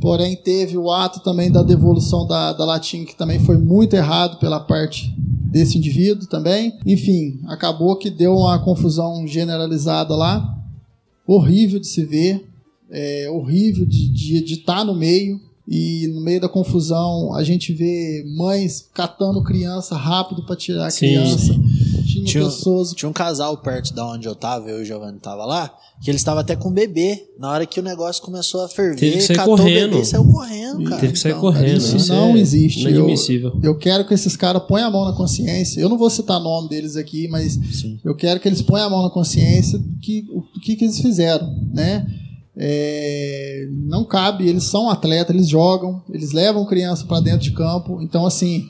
Porém, 0.00 0.36
teve 0.36 0.76
o 0.76 0.90
ato 0.90 1.20
também 1.20 1.50
da 1.50 1.62
devolução 1.62 2.26
da, 2.26 2.52
da 2.52 2.64
latinha, 2.64 3.06
que 3.06 3.16
também 3.16 3.38
foi 3.38 3.56
muito 3.56 3.94
errado 3.94 4.38
pela 4.38 4.60
parte 4.60 5.14
desse 5.50 5.78
indivíduo 5.78 6.26
também. 6.26 6.74
Enfim, 6.84 7.40
acabou 7.46 7.96
que 7.96 8.10
deu 8.10 8.36
uma 8.36 8.58
confusão 8.58 9.26
generalizada 9.26 10.14
lá. 10.14 10.58
Horrível 11.26 11.80
de 11.80 11.86
se 11.86 12.04
ver, 12.04 12.44
é, 12.90 13.30
horrível 13.30 13.86
de 13.86 14.04
estar 14.06 14.14
de, 14.14 14.44
de 14.44 14.56
tá 14.58 14.84
no 14.84 14.94
meio. 14.94 15.40
E 15.66 16.08
no 16.08 16.20
meio 16.20 16.42
da 16.42 16.48
confusão 16.48 17.34
a 17.34 17.42
gente 17.42 17.72
vê 17.72 18.22
mães 18.36 18.86
catando 18.92 19.42
criança 19.42 19.96
rápido 19.96 20.44
para 20.44 20.56
tirar 20.56 20.86
a 20.86 20.90
Sim, 20.90 21.06
criança. 21.06 21.54
Tinha, 22.24 22.42
Tinha, 22.42 22.44
pessoas. 22.44 22.92
tinha 22.92 23.08
um 23.08 23.12
casal 23.12 23.56
perto 23.58 23.94
da 23.94 24.06
onde 24.06 24.26
eu 24.26 24.34
tava, 24.34 24.68
eu 24.68 24.78
e 24.78 24.82
o 24.82 24.84
Giovanni 24.84 25.18
tava 25.18 25.44
lá, 25.44 25.72
que 26.02 26.10
eles 26.10 26.20
estavam 26.20 26.40
até 26.40 26.56
com 26.56 26.68
o 26.68 26.72
bebê. 26.72 27.24
Na 27.38 27.50
hora 27.50 27.66
que 27.66 27.78
o 27.78 27.82
negócio 27.82 28.22
começou 28.22 28.64
a 28.64 28.68
ferver, 28.68 28.98
Teve 28.98 29.16
que 29.16 29.22
sair 29.22 29.36
catou 29.36 29.56
correndo. 29.56 29.86
o 29.86 29.90
bebê 29.90 30.00
e 30.02 30.04
saiu 30.04 30.24
correndo, 30.24 30.84
cara. 30.84 31.00
Teve 31.00 31.12
que 31.12 31.18
sair 31.18 31.30
Então, 31.32 31.40
correndo. 31.42 31.76
isso 31.76 32.08
não 32.12 32.34
é 32.34 32.38
existe. 32.40 32.80
Inadmissível. 32.88 33.52
Eu 33.62 33.76
quero 33.78 34.06
que 34.06 34.14
esses 34.14 34.36
caras 34.36 34.62
ponham 34.64 34.88
a 34.88 34.90
mão 34.90 35.04
na 35.04 35.12
consciência. 35.16 35.80
Eu 35.80 35.88
não 35.88 35.96
vou 35.98 36.10
citar 36.10 36.40
o 36.40 36.42
nome 36.42 36.68
deles 36.68 36.96
aqui, 36.96 37.28
mas 37.28 37.52
Sim. 37.52 37.98
eu 38.04 38.14
quero 38.16 38.40
que 38.40 38.48
eles 38.48 38.62
ponham 38.62 38.86
a 38.86 38.90
mão 38.90 39.02
na 39.02 39.10
consciência 39.10 39.78
do 39.78 39.98
que, 40.00 40.24
o 40.30 40.60
que, 40.60 40.76
que 40.76 40.84
eles 40.84 40.98
fizeram, 41.00 41.46
né? 41.72 42.06
É, 42.56 43.66
não 43.88 44.04
cabe, 44.04 44.48
eles 44.48 44.64
são 44.64 44.88
atletas, 44.88 45.34
eles 45.34 45.48
jogam, 45.48 46.02
eles 46.08 46.32
levam 46.32 46.64
criança 46.64 47.04
para 47.04 47.20
dentro 47.20 47.40
de 47.40 47.50
campo. 47.52 48.00
Então, 48.00 48.24
assim, 48.24 48.64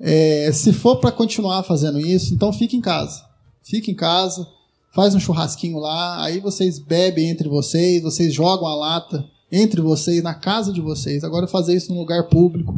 é, 0.00 0.50
se 0.52 0.72
for 0.72 0.96
para 0.96 1.12
continuar 1.12 1.62
fazendo 1.62 1.98
isso, 2.00 2.34
então 2.34 2.52
fique 2.52 2.76
em 2.76 2.80
casa. 2.80 3.24
Fique 3.62 3.90
em 3.90 3.94
casa, 3.94 4.46
faz 4.92 5.14
um 5.14 5.20
churrasquinho 5.20 5.78
lá, 5.78 6.22
aí 6.22 6.40
vocês 6.40 6.78
bebem 6.78 7.30
entre 7.30 7.48
vocês, 7.48 8.02
vocês 8.02 8.32
jogam 8.32 8.66
a 8.66 8.74
lata 8.74 9.24
entre 9.50 9.80
vocês, 9.80 10.22
na 10.22 10.34
casa 10.34 10.72
de 10.72 10.80
vocês. 10.80 11.24
Agora 11.24 11.46
fazer 11.46 11.74
isso 11.74 11.92
num 11.92 12.00
lugar 12.00 12.24
público. 12.24 12.74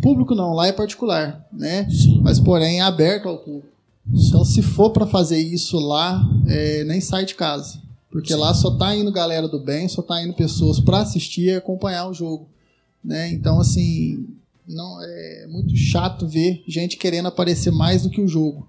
Público 0.00 0.34
não, 0.34 0.54
lá 0.54 0.68
é 0.68 0.72
particular, 0.72 1.46
né? 1.52 1.86
Mas 2.22 2.40
porém 2.40 2.78
é 2.78 2.82
aberto 2.82 3.28
ao 3.28 3.38
público. 3.38 3.68
Então 4.12 4.44
se 4.44 4.62
for 4.62 4.90
para 4.90 5.06
fazer 5.06 5.38
isso 5.38 5.78
lá, 5.78 6.22
é, 6.46 6.84
nem 6.84 7.00
sai 7.00 7.24
de 7.24 7.34
casa. 7.34 7.80
Porque 8.10 8.34
lá 8.34 8.52
só 8.54 8.72
tá 8.72 8.94
indo 8.96 9.12
galera 9.12 9.46
do 9.46 9.60
bem, 9.60 9.88
só 9.88 10.02
tá 10.02 10.22
indo 10.22 10.34
pessoas 10.34 10.80
para 10.80 11.00
assistir 11.00 11.46
e 11.46 11.54
acompanhar 11.54 12.08
o 12.08 12.14
jogo. 12.14 12.48
Né? 13.04 13.32
Então, 13.32 13.60
assim, 13.60 14.26
não 14.74 15.02
é 15.02 15.46
muito 15.48 15.76
chato 15.76 16.26
ver 16.26 16.62
gente 16.66 16.96
querendo 16.96 17.26
aparecer 17.26 17.70
mais 17.70 18.02
do 18.02 18.10
que 18.10 18.20
o 18.20 18.28
jogo. 18.28 18.66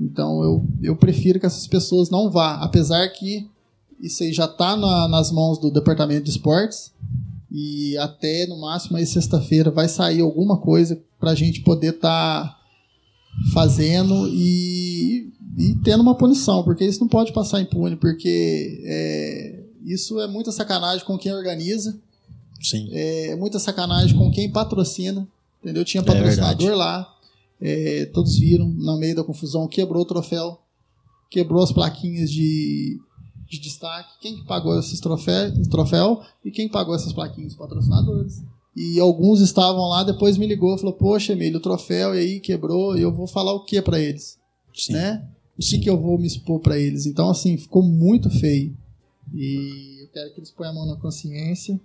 Então 0.00 0.42
eu, 0.42 0.64
eu 0.82 0.96
prefiro 0.96 1.38
que 1.38 1.46
essas 1.46 1.66
pessoas 1.66 2.10
não 2.10 2.30
vá, 2.30 2.54
apesar 2.56 3.06
que 3.08 3.48
isso 4.00 4.22
aí 4.22 4.32
já 4.32 4.46
está 4.46 4.76
nas 5.08 5.30
mãos 5.30 5.58
do 5.58 5.70
departamento 5.70 6.24
de 6.24 6.30
esportes 6.30 6.90
e 7.50 7.96
até 7.98 8.46
no 8.46 8.60
máximo 8.60 8.96
aí 8.96 9.04
sexta-feira 9.04 9.70
vai 9.70 9.88
sair 9.88 10.20
alguma 10.20 10.56
coisa 10.56 11.00
para 11.18 11.32
a 11.32 11.34
gente 11.34 11.60
poder 11.60 11.94
estar 11.94 12.44
tá 12.44 12.60
fazendo 13.52 14.28
e, 14.28 15.32
e 15.58 15.74
tendo 15.84 16.02
uma 16.02 16.14
punição, 16.14 16.62
porque 16.62 16.84
isso 16.84 17.00
não 17.00 17.08
pode 17.08 17.32
passar 17.32 17.60
impune, 17.60 17.96
porque 17.96 18.82
é, 18.84 19.64
isso 19.84 20.18
é 20.20 20.26
muita 20.26 20.52
sacanagem 20.52 21.04
com 21.04 21.18
quem 21.18 21.32
organiza, 21.32 21.98
Sim. 22.60 22.88
é 22.92 23.36
muita 23.36 23.58
sacanagem 23.58 24.16
com 24.16 24.30
quem 24.30 24.50
patrocina, 24.50 25.26
entendeu? 25.62 25.84
Tinha 25.84 26.02
É 26.02 26.04
patrocinador 26.04 26.68
verdade. 26.68 26.78
lá, 26.78 27.14
é, 27.60 28.06
todos 28.06 28.38
viram, 28.38 28.68
no 28.68 28.96
meio 28.98 29.16
da 29.16 29.24
confusão, 29.24 29.66
quebrou 29.68 30.02
o 30.02 30.06
troféu, 30.06 30.58
quebrou 31.30 31.62
as 31.62 31.72
plaquinhas 31.72 32.30
de, 32.30 32.98
de 33.48 33.58
destaque. 33.58 34.10
Quem 34.20 34.36
que 34.36 34.44
pagou 34.44 34.78
esses 34.78 35.00
troféu, 35.00 35.52
troféu 35.70 36.22
e 36.44 36.50
quem 36.50 36.68
pagou 36.68 36.94
essas 36.94 37.12
plaquinhas? 37.12 37.52
Os 37.52 37.58
patrocinadores. 37.58 38.42
E 38.76 38.98
alguns 39.00 39.40
estavam 39.40 39.88
lá, 39.88 40.04
depois 40.04 40.38
me 40.38 40.46
ligou, 40.46 40.78
falou, 40.78 40.92
poxa, 40.94 41.32
Emílio, 41.32 41.58
o 41.58 41.62
troféu 41.62 42.14
e 42.14 42.18
aí 42.18 42.40
quebrou, 42.40 42.96
e 42.96 43.02
eu 43.02 43.12
vou 43.12 43.26
falar 43.26 43.52
o 43.52 43.64
que 43.64 43.82
para 43.82 43.98
eles? 43.98 44.38
Sim. 44.74 44.92
né? 44.92 45.26
O 45.58 45.62
que, 45.62 45.78
que 45.78 45.90
eu 45.90 46.00
vou 46.00 46.16
me 46.18 46.26
expor 46.26 46.60
para 46.60 46.78
eles? 46.78 47.04
Então, 47.04 47.28
assim, 47.28 47.58
ficou 47.58 47.82
muito 47.82 48.30
feio. 48.30 48.74
E 49.34 49.98
eu 50.02 50.08
quero 50.08 50.32
que 50.32 50.40
eles 50.40 50.50
ponham 50.50 50.72
a 50.72 50.74
mão 50.74 50.86
na 50.86 50.96
consciência. 50.96 51.78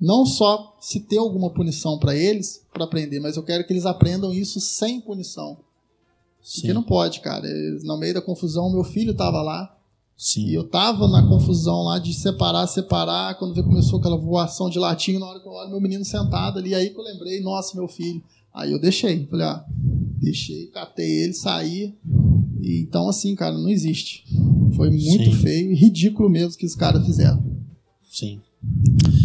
Não 0.00 0.26
só 0.26 0.76
se 0.80 1.00
ter 1.00 1.16
alguma 1.18 1.50
punição 1.50 1.98
para 1.98 2.14
eles, 2.14 2.62
para 2.72 2.84
aprender, 2.84 3.18
mas 3.20 3.36
eu 3.36 3.42
quero 3.42 3.66
que 3.66 3.72
eles 3.72 3.86
aprendam 3.86 4.32
isso 4.32 4.60
sem 4.60 5.00
punição. 5.00 5.56
Porque 6.54 6.68
Sim. 6.68 6.72
não 6.74 6.82
pode, 6.82 7.20
cara. 7.20 7.46
Eles- 7.48 7.82
No 7.82 7.96
meio 7.96 8.14
da 8.14 8.20
confusão, 8.20 8.70
meu 8.70 8.84
filho 8.84 9.14
tava 9.14 9.42
lá. 9.42 9.74
Sim. 10.16 10.46
E 10.46 10.54
eu 10.54 10.64
tava 10.64 11.08
na 11.08 11.26
confusão 11.26 11.82
lá 11.82 11.98
de 11.98 12.12
separar, 12.14 12.66
separar. 12.66 13.34
Quando 13.38 13.62
começou 13.64 13.98
aquela 13.98 14.16
voação 14.16 14.70
de 14.70 14.78
latinho, 14.78 15.18
na 15.20 15.26
hora 15.26 15.40
que 15.40 15.46
eu 15.48 15.52
olho 15.52 15.70
meu 15.70 15.80
menino 15.80 16.04
sentado 16.04 16.58
ali, 16.58 16.74
aí 16.74 16.90
que 16.90 16.98
eu 16.98 17.04
lembrei, 17.04 17.40
nossa, 17.40 17.76
meu 17.76 17.88
filho. 17.88 18.22
Aí 18.54 18.72
eu 18.72 18.78
deixei. 18.80 19.26
Falei, 19.26 19.46
ah, 19.46 19.64
deixei, 20.20 20.66
catei 20.68 21.24
ele, 21.24 21.34
saí. 21.34 21.94
E, 22.60 22.80
então, 22.80 23.08
assim, 23.08 23.34
cara, 23.34 23.56
não 23.58 23.68
existe. 23.68 24.24
Foi 24.74 24.88
muito 24.90 25.24
Sim. 25.24 25.32
feio 25.32 25.72
e 25.72 25.74
ridículo 25.74 26.28
mesmo 26.30 26.56
que 26.56 26.64
os 26.66 26.74
caras 26.74 27.04
fizeram. 27.04 27.42
Sim. 28.10 28.40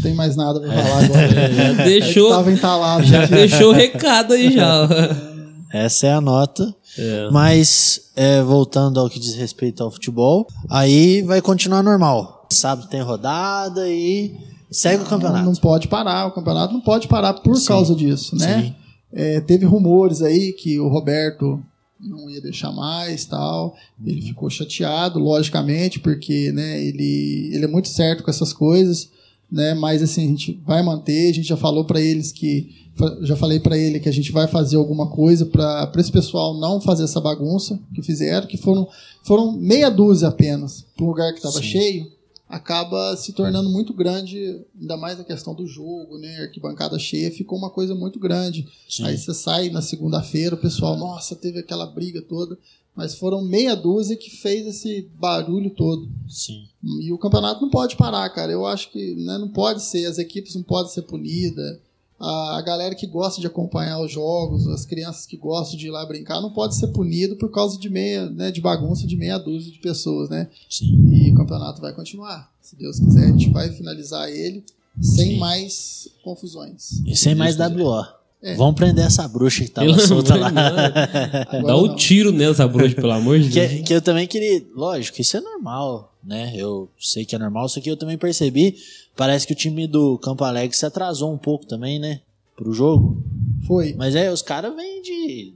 Não 0.02 0.10
tem 0.10 0.14
mais 0.16 0.36
nada 0.36 0.60
pra 0.60 0.72
falar 0.72 1.04
agora. 1.06 1.22
É, 1.32 1.54
já 1.54 1.64
É 1.64 1.74
deixou, 1.86 2.30
tava 2.30 2.52
entalado. 2.52 3.04
já 3.04 3.26
deixou 3.28 3.70
o 3.70 3.74
recado 3.74 4.34
aí 4.34 4.52
já. 4.54 4.88
Essa 5.72 6.08
é 6.08 6.14
a 6.14 6.20
nota. 6.22 6.74
É. 6.98 7.30
Mas, 7.32 8.12
é, 8.16 8.42
voltando 8.42 9.00
ao 9.00 9.10
que 9.10 9.20
diz 9.20 9.36
respeito 9.36 9.82
ao 9.84 9.92
futebol, 9.92 10.46
aí 10.70 11.22
vai 11.22 11.42
continuar 11.42 11.82
normal. 11.84 12.48
Sábado 12.52 12.88
tem 12.90 13.02
rodada 13.02 13.88
e 13.88 14.36
segue 14.70 15.04
o 15.04 15.06
campeonato. 15.06 15.46
Não 15.46 15.54
pode 15.56 15.88
parar, 15.88 16.26
o 16.28 16.32
campeonato 16.32 16.74
não 16.74 16.82
pode 16.82 17.08
parar 17.08 17.34
por 17.36 17.56
Sim. 17.56 17.68
causa 17.68 17.96
disso, 17.96 18.36
né? 18.36 18.62
Sim. 18.64 18.76
É, 19.14 19.40
teve 19.40 19.66
rumores 19.66 20.22
aí 20.22 20.52
que 20.52 20.80
o 20.80 20.90
Roberto 20.90 21.62
não 22.00 22.30
ia 22.30 22.42
deixar 22.42 22.72
mais 22.72 23.24
tal. 23.26 23.76
Ele 24.06 24.22
ficou 24.22 24.50
chateado, 24.50 25.20
logicamente, 25.20 26.00
porque 26.00 26.52
né, 26.52 26.84
ele, 26.84 27.52
ele 27.54 27.64
é 27.64 27.68
muito 27.68 27.88
certo 27.88 28.24
com 28.24 28.30
essas 28.32 28.52
coisas, 28.52 29.08
né? 29.52 29.74
Mas 29.74 30.02
assim, 30.02 30.24
a 30.26 30.28
gente 30.28 30.62
vai 30.66 30.82
manter, 30.82 31.30
a 31.30 31.34
gente 31.34 31.48
já 31.48 31.58
falou 31.58 31.86
para 31.86 32.00
eles 32.00 32.32
que 32.32 32.80
já 33.22 33.36
falei 33.36 33.60
para 33.60 33.78
ele 33.78 34.00
que 34.00 34.10
a 34.10 34.14
gente 34.14 34.32
vai 34.32 34.48
fazer 34.48 34.76
alguma 34.76 35.10
coisa 35.10 35.46
para 35.46 35.92
esse 35.98 36.12
pessoal 36.12 36.60
não 36.60 36.80
fazer 36.80 37.06
essa 37.06 37.20
bagunça 37.20 37.80
que 37.96 38.04
fizeram, 38.04 38.46
que 38.46 38.58
foram 38.58 38.88
foram 39.24 39.54
meia 39.54 39.90
dúzia 39.90 40.28
apenas, 40.28 40.86
para 40.96 41.06
um 41.06 41.08
lugar 41.08 41.32
que 41.32 41.40
estava 41.40 41.62
cheio 41.64 42.06
acaba 42.52 43.16
se 43.16 43.32
tornando 43.32 43.70
muito 43.70 43.94
grande, 43.94 44.62
ainda 44.80 44.98
mais 44.98 45.20
a 45.20 45.24
questão 45.24 45.56
do 45.56 45.66
jogo, 45.66 46.18
né? 46.18 46.42
Arquibancada 46.42 47.00
cheia 47.00 47.32
ficou 47.32 47.58
uma 47.58 47.70
coisa 47.70 47.96
muito 47.96 48.20
grande. 48.20 48.68
Sim. 48.90 49.06
Aí 49.06 49.18
você 49.18 49.34
sai 49.34 49.70
na 49.70 49.82
segunda-feira, 49.82 50.56
o 50.56 50.60
pessoal, 50.60 50.98
nossa, 50.98 51.34
teve 51.34 51.60
aquela 51.60 51.86
briga 51.86 52.22
toda, 52.22 52.58
mas 52.96 53.16
foram 53.16 53.42
meia 53.42 53.76
dúzia 53.76 54.16
que 54.16 54.30
fez 54.30 54.68
esse 54.68 55.10
barulho 55.18 55.70
todo. 55.70 56.10
Sim. 56.28 56.66
E 57.02 57.12
o 57.12 57.18
campeonato 57.18 57.62
não 57.62 57.70
pode 57.70 57.96
parar, 57.96 58.30
cara. 58.30 58.52
Eu 58.52 58.66
acho 58.66 58.92
que 58.92 59.16
né, 59.16 59.38
não 59.38 59.48
pode 59.48 59.84
ser, 59.84 60.06
as 60.06 60.18
equipes 60.18 60.56
não 60.56 60.64
podem 60.64 60.92
ser 60.92 61.04
punidas. 61.04 61.80
A, 62.20 62.58
a 62.58 62.62
galera 62.62 62.94
que 62.94 63.08
gosta 63.08 63.42
de 63.42 63.48
acompanhar 63.48 64.00
os 64.00 64.12
jogos, 64.12 64.68
as 64.68 64.86
crianças 64.86 65.26
que 65.26 65.38
gostam 65.38 65.78
de 65.78 65.88
ir 65.88 65.90
lá 65.90 66.06
brincar, 66.06 66.42
não 66.42 66.52
pode 66.52 66.76
ser 66.76 66.88
punido 66.88 67.36
por 67.36 67.50
causa 67.50 67.80
de 67.80 67.90
meia, 67.90 68.30
né, 68.30 68.52
de 68.52 68.62
bagunça 68.62 69.08
de 69.08 69.18
meia 69.18 69.40
dúzia 69.40 69.72
de 69.72 69.80
pessoas, 69.80 70.30
né? 70.30 70.48
Sim. 70.70 71.10
E 71.12 71.32
o 71.32 71.36
campeonato 71.36 71.82
vai 71.82 71.94
continuar. 71.94 72.52
Se 72.62 72.76
Deus 72.76 73.00
quiser, 73.00 73.26
a 73.26 73.32
gente 73.32 73.50
vai 73.50 73.70
finalizar 73.72 74.30
ele 74.30 74.64
sem 75.02 75.32
Sim. 75.32 75.38
mais 75.38 76.10
confusões. 76.24 77.02
E 77.06 77.16
sem 77.16 77.34
mais 77.34 77.58
WO. 77.58 78.21
É. 78.44 78.56
Vamos 78.56 78.76
prender 78.76 79.06
essa 79.06 79.28
bruxa 79.28 79.64
que 79.64 79.70
tava 79.70 79.86
Pelo 79.88 80.00
solta 80.00 80.36
lá. 80.36 80.48
Agora 80.48 81.64
Dá 81.64 81.78
um 81.78 81.88
não. 81.88 81.96
tiro 81.96 82.32
nessa 82.32 82.68
bruxa, 82.68 82.96
pelo 82.96 83.12
amor 83.12 83.40
de 83.40 83.50
Deus. 83.54 83.72
que, 83.72 83.84
que 83.84 83.94
eu 83.94 84.02
também 84.02 84.26
queria. 84.28 84.66
Lógico, 84.76 85.22
isso 85.22 85.38
é 85.38 85.42
normal, 85.42 86.12
né? 86.24 86.52
Eu 86.56 86.90
sei 87.00 87.24
que 87.24 87.36
é 87.36 87.40
normal, 87.40 87.70
só 87.70 87.80
que 87.80 87.90
eu 87.90 87.98
também 87.98 88.18
percebi. 88.18 88.78
Parece 89.16 89.46
que 89.46 89.54
o 89.54 89.56
time 89.56 89.86
do 89.86 90.18
Campo 90.18 90.44
Alegre 90.44 90.76
se 90.76 90.86
atrasou 90.86 91.32
um 91.32 91.38
pouco 91.38 91.68
também, 91.68 92.00
né? 92.00 92.22
Pro 92.56 92.74
jogo. 92.74 93.24
Foi. 93.68 93.94
Mas 93.94 94.16
é, 94.16 94.32
os 94.32 94.42
caras 94.42 94.76
vêm 94.76 95.02
de 95.04 95.54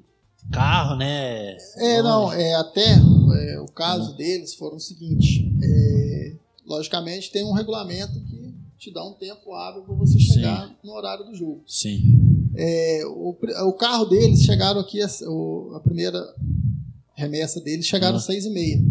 carro, 0.52 0.95
né? 0.95 1.58
É, 1.78 2.04
não, 2.04 2.32
é 2.32 2.54
até 2.56 2.91
é, 2.93 3.60
o 3.60 3.65
caso 3.65 4.15
deles 4.15 4.54
foram 4.54 4.78
o 4.78 4.80
seguinte: 4.80 5.52
é, 5.63 6.34
logicamente 6.67 7.32
tem 7.32 7.43
um 7.43 7.52
regulamento 7.54 8.13
que 8.30 8.54
te 8.78 8.93
dá 8.93 9.04
um 9.04 9.13
tempo 9.13 9.54
hábil 9.56 9.82
para 9.82 9.95
você 9.95 10.19
chegar 10.19 10.69
no 10.84 10.91
horário 10.93 11.26
do 11.26 11.34
jogo. 11.34 11.63
Sim. 11.65 12.24
É, 12.57 13.01
o, 13.05 13.35
o 13.67 13.73
carro 13.73 14.05
deles 14.05 14.41
chegaram 14.41 14.79
aqui, 14.79 15.01
a, 15.01 15.07
o- 15.27 15.73
a 15.75 15.79
primeira 15.79 16.23
remessa 17.13 17.59
deles 17.61 17.85
chegaram 17.85 18.15
Ah. 18.15 18.17
às 18.17 18.25
seis 18.25 18.45
e 18.45 18.49
meia. 18.49 18.81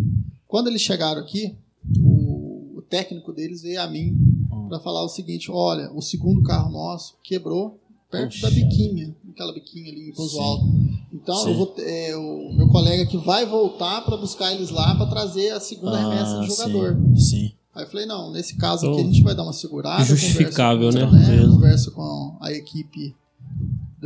Quando 0.46 0.68
eles 0.68 0.82
chegaram 0.82 1.20
aqui, 1.20 1.54
o, 2.00 2.78
o 2.78 2.82
técnico 2.82 3.32
deles 3.32 3.62
veio 3.62 3.80
a 3.80 3.86
mim 3.86 4.16
Hum. 4.52 4.68
para 4.68 4.78
falar 4.80 5.02
o 5.04 5.08
seguinte: 5.08 5.50
olha, 5.50 5.90
o 5.92 6.00
segundo 6.00 6.42
carro 6.42 6.70
nosso 6.70 7.16
quebrou 7.22 7.78
perto 8.10 8.40
da 8.40 8.50
biquinha, 8.50 9.14
aquela 9.30 9.52
biquinha 9.52 9.90
ali 9.90 10.10
em 10.10 10.14
Pouso 10.14 10.36
Sim. 10.36 10.40
Alto. 10.42 10.64
Então 11.12 11.36
Sim. 11.36 11.50
eu 11.50 11.56
vou, 11.56 11.74
é, 11.78 12.16
o 12.16 12.52
meu 12.54 12.68
colega 12.68 13.06
que 13.06 13.16
vai 13.16 13.44
voltar 13.46 14.02
para 14.02 14.16
buscar 14.16 14.52
eles 14.52 14.70
lá 14.70 14.94
para 14.94 15.06
trazer 15.06 15.50
a 15.50 15.58
segunda 15.60 15.96
remessa 15.98 16.40
de 16.40 16.46
jogador. 16.46 16.96
Ah, 17.12 17.16
Sim. 17.18 17.52
Aí 17.74 17.82
eu 17.84 17.88
falei, 17.90 18.06
não, 18.06 18.30
nesse 18.30 18.56
caso 18.56 18.86
Então, 18.86 18.92
aqui 18.98 19.02
a 19.02 19.10
gente 19.12 19.22
vai 19.24 19.34
dar 19.34 19.42
uma 19.42 19.52
segurada. 19.52 20.04
justificável, 20.04 20.92
conversa 20.92 21.10
né? 21.10 21.42
com, 21.44 21.50
Conversa 21.52 21.90
com 21.90 22.36
a 22.40 22.52
equipe 22.52 23.14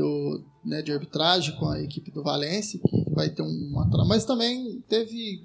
do, 0.00 0.42
né, 0.64 0.80
de 0.82 0.92
arbitragem, 0.92 1.54
com 1.56 1.66
a 1.68 1.80
equipe 1.82 2.10
do 2.10 2.22
Valência, 2.22 2.78
que 2.78 3.10
vai 3.14 3.28
ter 3.28 3.42
um 3.42 3.78
atraso. 3.80 4.08
Mas 4.08 4.24
também 4.24 4.80
teve. 4.88 5.44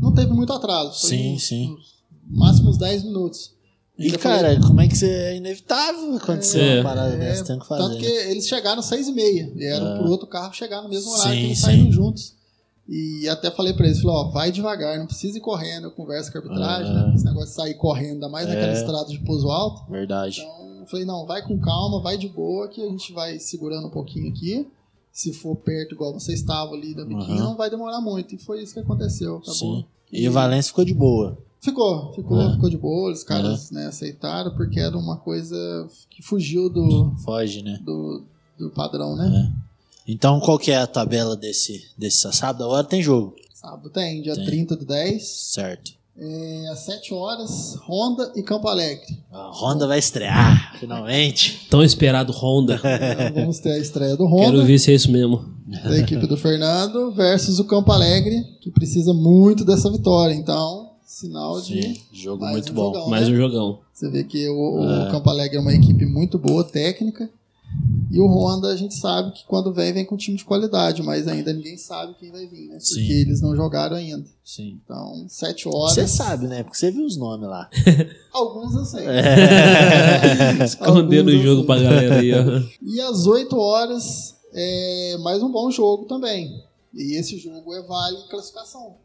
Não 0.00 0.12
teve 0.14 0.32
muito 0.32 0.52
atraso. 0.52 1.00
Foi 1.00 1.10
Sim, 1.10 1.34
uns- 1.34 1.42
sim. 1.46 1.70
uns 1.78 2.04
máximos 2.28 2.78
10 2.78 3.04
minutos. 3.04 3.52
E, 3.98 4.04
Ainda 4.06 4.18
cara, 4.18 4.58
como 4.60 4.80
é 4.80 4.88
que 4.88 4.96
você 4.96 5.06
é 5.10 5.36
inevitável 5.36 6.16
acontecer 6.16 6.60
É. 6.60 6.80
uma 6.80 6.84
parada 6.88 7.14
É, 7.14 7.18
dessa? 7.18 7.44
Tem 7.44 7.58
que 7.58 7.66
fazer. 7.68 7.82
Tanto 7.82 7.98
que 7.98 8.06
eles 8.06 8.48
chegaram 8.48 8.80
às 8.80 8.86
seis 8.86 9.06
e 9.06 9.12
meia. 9.12 9.52
E 9.54 9.64
eram 9.66 9.86
É. 9.86 9.98
por 9.98 10.06
outro 10.06 10.26
carro 10.26 10.52
chegar 10.54 10.80
no 10.82 10.88
mesmo 10.88 11.10
horário 11.10 11.32
Sim, 11.34 11.38
que 11.38 11.44
eles 11.46 11.58
sim. 11.58 11.64
saíram 11.64 11.92
juntos. 11.92 12.34
E 12.88 13.28
até 13.28 13.50
falei 13.50 13.74
pra 13.74 13.86
eles, 13.86 14.00
falei, 14.00 14.16
ó, 14.16 14.24
vai 14.30 14.50
devagar, 14.50 14.98
não 14.98 15.06
precisa 15.06 15.36
ir 15.38 15.40
correndo, 15.40 15.84
eu 15.84 15.90
converso 15.92 16.32
com 16.32 16.38
a 16.38 16.40
arbitragem, 16.40 16.92
né? 16.92 17.12
Esse 17.14 17.24
negócio 17.24 17.50
de 17.50 17.54
sair 17.54 17.74
correndo, 17.74 18.14
ainda 18.14 18.28
mais 18.28 18.48
naquela 18.48 18.72
É. 18.72 18.80
estrada 18.80 19.06
de 19.08 19.18
pouso 19.20 19.48
alto. 19.50 19.88
Verdade. 19.90 20.40
Então, 20.40 20.61
falei, 20.92 21.04
não, 21.04 21.26
vai 21.26 21.42
com 21.42 21.58
calma, 21.58 22.00
vai 22.00 22.16
de 22.16 22.28
boa, 22.28 22.68
que 22.68 22.80
a 22.80 22.88
gente 22.88 23.12
vai 23.12 23.38
segurando 23.40 23.88
um 23.88 23.90
pouquinho 23.90 24.28
aqui. 24.30 24.66
Se 25.10 25.32
for 25.32 25.56
perto, 25.56 25.94
igual 25.94 26.12
você 26.12 26.32
estava 26.32 26.72
ali 26.72 26.94
da 26.94 27.04
biquinha, 27.04 27.36
Aham. 27.40 27.44
não 27.50 27.56
vai 27.56 27.68
demorar 27.68 28.00
muito. 28.00 28.34
E 28.34 28.38
foi 28.38 28.62
isso 28.62 28.72
que 28.72 28.80
aconteceu, 28.80 29.36
acabou. 29.36 29.54
Sim. 29.54 29.84
E 30.12 30.28
o 30.28 30.32
Valência 30.32 30.68
ficou 30.70 30.84
de 30.84 30.94
boa. 30.94 31.36
Ficou, 31.60 32.12
ficou, 32.12 32.40
É. 32.40 32.52
ficou 32.52 32.70
de 32.70 32.76
boa, 32.78 33.12
os 33.12 33.22
caras 33.22 33.70
né, 33.70 33.86
aceitaram, 33.86 34.54
porque 34.56 34.80
era 34.80 34.96
uma 34.96 35.16
coisa 35.16 35.88
que 36.10 36.22
fugiu 36.22 36.68
do, 36.70 37.14
Foge, 37.24 37.62
né? 37.62 37.78
do, 37.84 38.22
do 38.58 38.70
padrão, 38.70 39.14
né? 39.16 39.52
Então, 40.08 40.40
qual 40.40 40.58
que 40.58 40.70
é 40.72 40.78
a 40.78 40.86
tabela 40.86 41.36
desse, 41.36 41.84
desse 41.96 42.30
sábado? 42.32 42.64
Agora 42.64 42.84
tem 42.84 43.02
jogo. 43.02 43.34
Sábado 43.54 43.88
tem, 43.90 44.20
dia 44.22 44.34
Tem. 44.34 44.44
30 44.44 44.76
do 44.76 44.84
10, 44.84 45.22
Certo. 45.52 45.92
É, 46.18 46.68
às 46.70 46.80
7 46.80 47.14
horas, 47.14 47.76
Honda 47.88 48.32
e 48.36 48.42
Campo 48.42 48.68
Alegre. 48.68 49.18
A 49.32 49.50
Honda 49.54 49.86
vai 49.86 49.98
estrear, 49.98 50.76
finalmente. 50.78 51.66
Tão 51.70 51.82
esperado 51.82 52.32
Honda. 52.32 52.74
Então, 52.76 53.34
vamos 53.42 53.58
ter 53.60 53.72
a 53.72 53.78
estreia 53.78 54.16
do 54.16 54.24
Quero 54.28 54.34
Honda, 54.58 54.64
ver 54.64 54.78
se 54.78 54.90
é 54.90 54.94
isso 54.94 55.10
mesmo. 55.10 55.44
da 55.84 55.98
equipe 55.98 56.26
do 56.26 56.36
Fernando, 56.36 57.12
versus 57.12 57.58
o 57.58 57.64
Campo 57.64 57.90
Alegre, 57.92 58.42
que 58.60 58.70
precisa 58.70 59.12
muito 59.14 59.64
dessa 59.64 59.90
vitória. 59.90 60.34
Então, 60.34 60.90
sinal 61.06 61.60
de. 61.60 61.82
Sim, 61.82 62.00
jogo 62.12 62.42
mais 62.42 62.54
muito 62.56 62.72
um 62.72 62.74
bom. 62.74 62.92
jogão, 62.94 63.08
Mais 63.08 63.28
né? 63.28 63.34
um 63.34 63.36
jogão. 63.36 63.78
Você 63.94 64.10
vê 64.10 64.24
que 64.24 64.48
o, 64.48 64.80
o 64.80 65.06
É. 65.06 65.10
Campo 65.10 65.30
Alegre 65.30 65.56
é 65.56 65.60
uma 65.60 65.72
equipe 65.72 66.04
muito 66.04 66.38
boa, 66.38 66.62
técnica. 66.64 67.28
E 68.12 68.20
o 68.20 68.26
Honda, 68.26 68.68
a 68.68 68.76
gente 68.76 68.92
sabe 68.94 69.32
que 69.32 69.42
quando 69.46 69.72
vem, 69.72 69.90
vem 69.90 70.04
com 70.04 70.16
um 70.16 70.18
time 70.18 70.36
de 70.36 70.44
qualidade, 70.44 71.02
mas 71.02 71.26
ainda 71.26 71.50
ninguém 71.50 71.78
sabe 71.78 72.14
quem 72.20 72.30
vai 72.30 72.46
vir, 72.46 72.68
né? 72.68 72.74
Porque 72.74 72.84
Sim. 72.84 73.10
eles 73.10 73.40
não 73.40 73.56
jogaram 73.56 73.96
ainda. 73.96 74.28
Sim. 74.44 74.78
Então, 74.84 75.24
7 75.26 75.66
horas. 75.66 75.94
Você 75.94 76.06
sabe, 76.06 76.46
né? 76.46 76.62
Porque 76.62 76.76
você 76.76 76.90
viu 76.90 77.06
os 77.06 77.16
nomes 77.16 77.48
lá. 77.48 77.70
Alguns 78.30 78.74
eu 78.74 78.84
sei. 78.84 79.06
Escondendo 80.62 81.28
o 81.28 81.38
jogo 81.38 81.64
pra 81.64 81.80
galera 81.80 82.20
aí, 82.20 82.32
ó. 82.34 82.60
E 82.84 83.00
às 83.00 83.26
8 83.26 83.56
horas, 83.56 84.34
é 84.52 85.16
mais 85.22 85.42
um 85.42 85.50
bom 85.50 85.70
jogo 85.70 86.04
também. 86.04 86.62
E 86.92 87.18
esse 87.18 87.38
jogo 87.38 87.72
é 87.72 87.80
vale 87.80 88.18
classificação. 88.28 88.96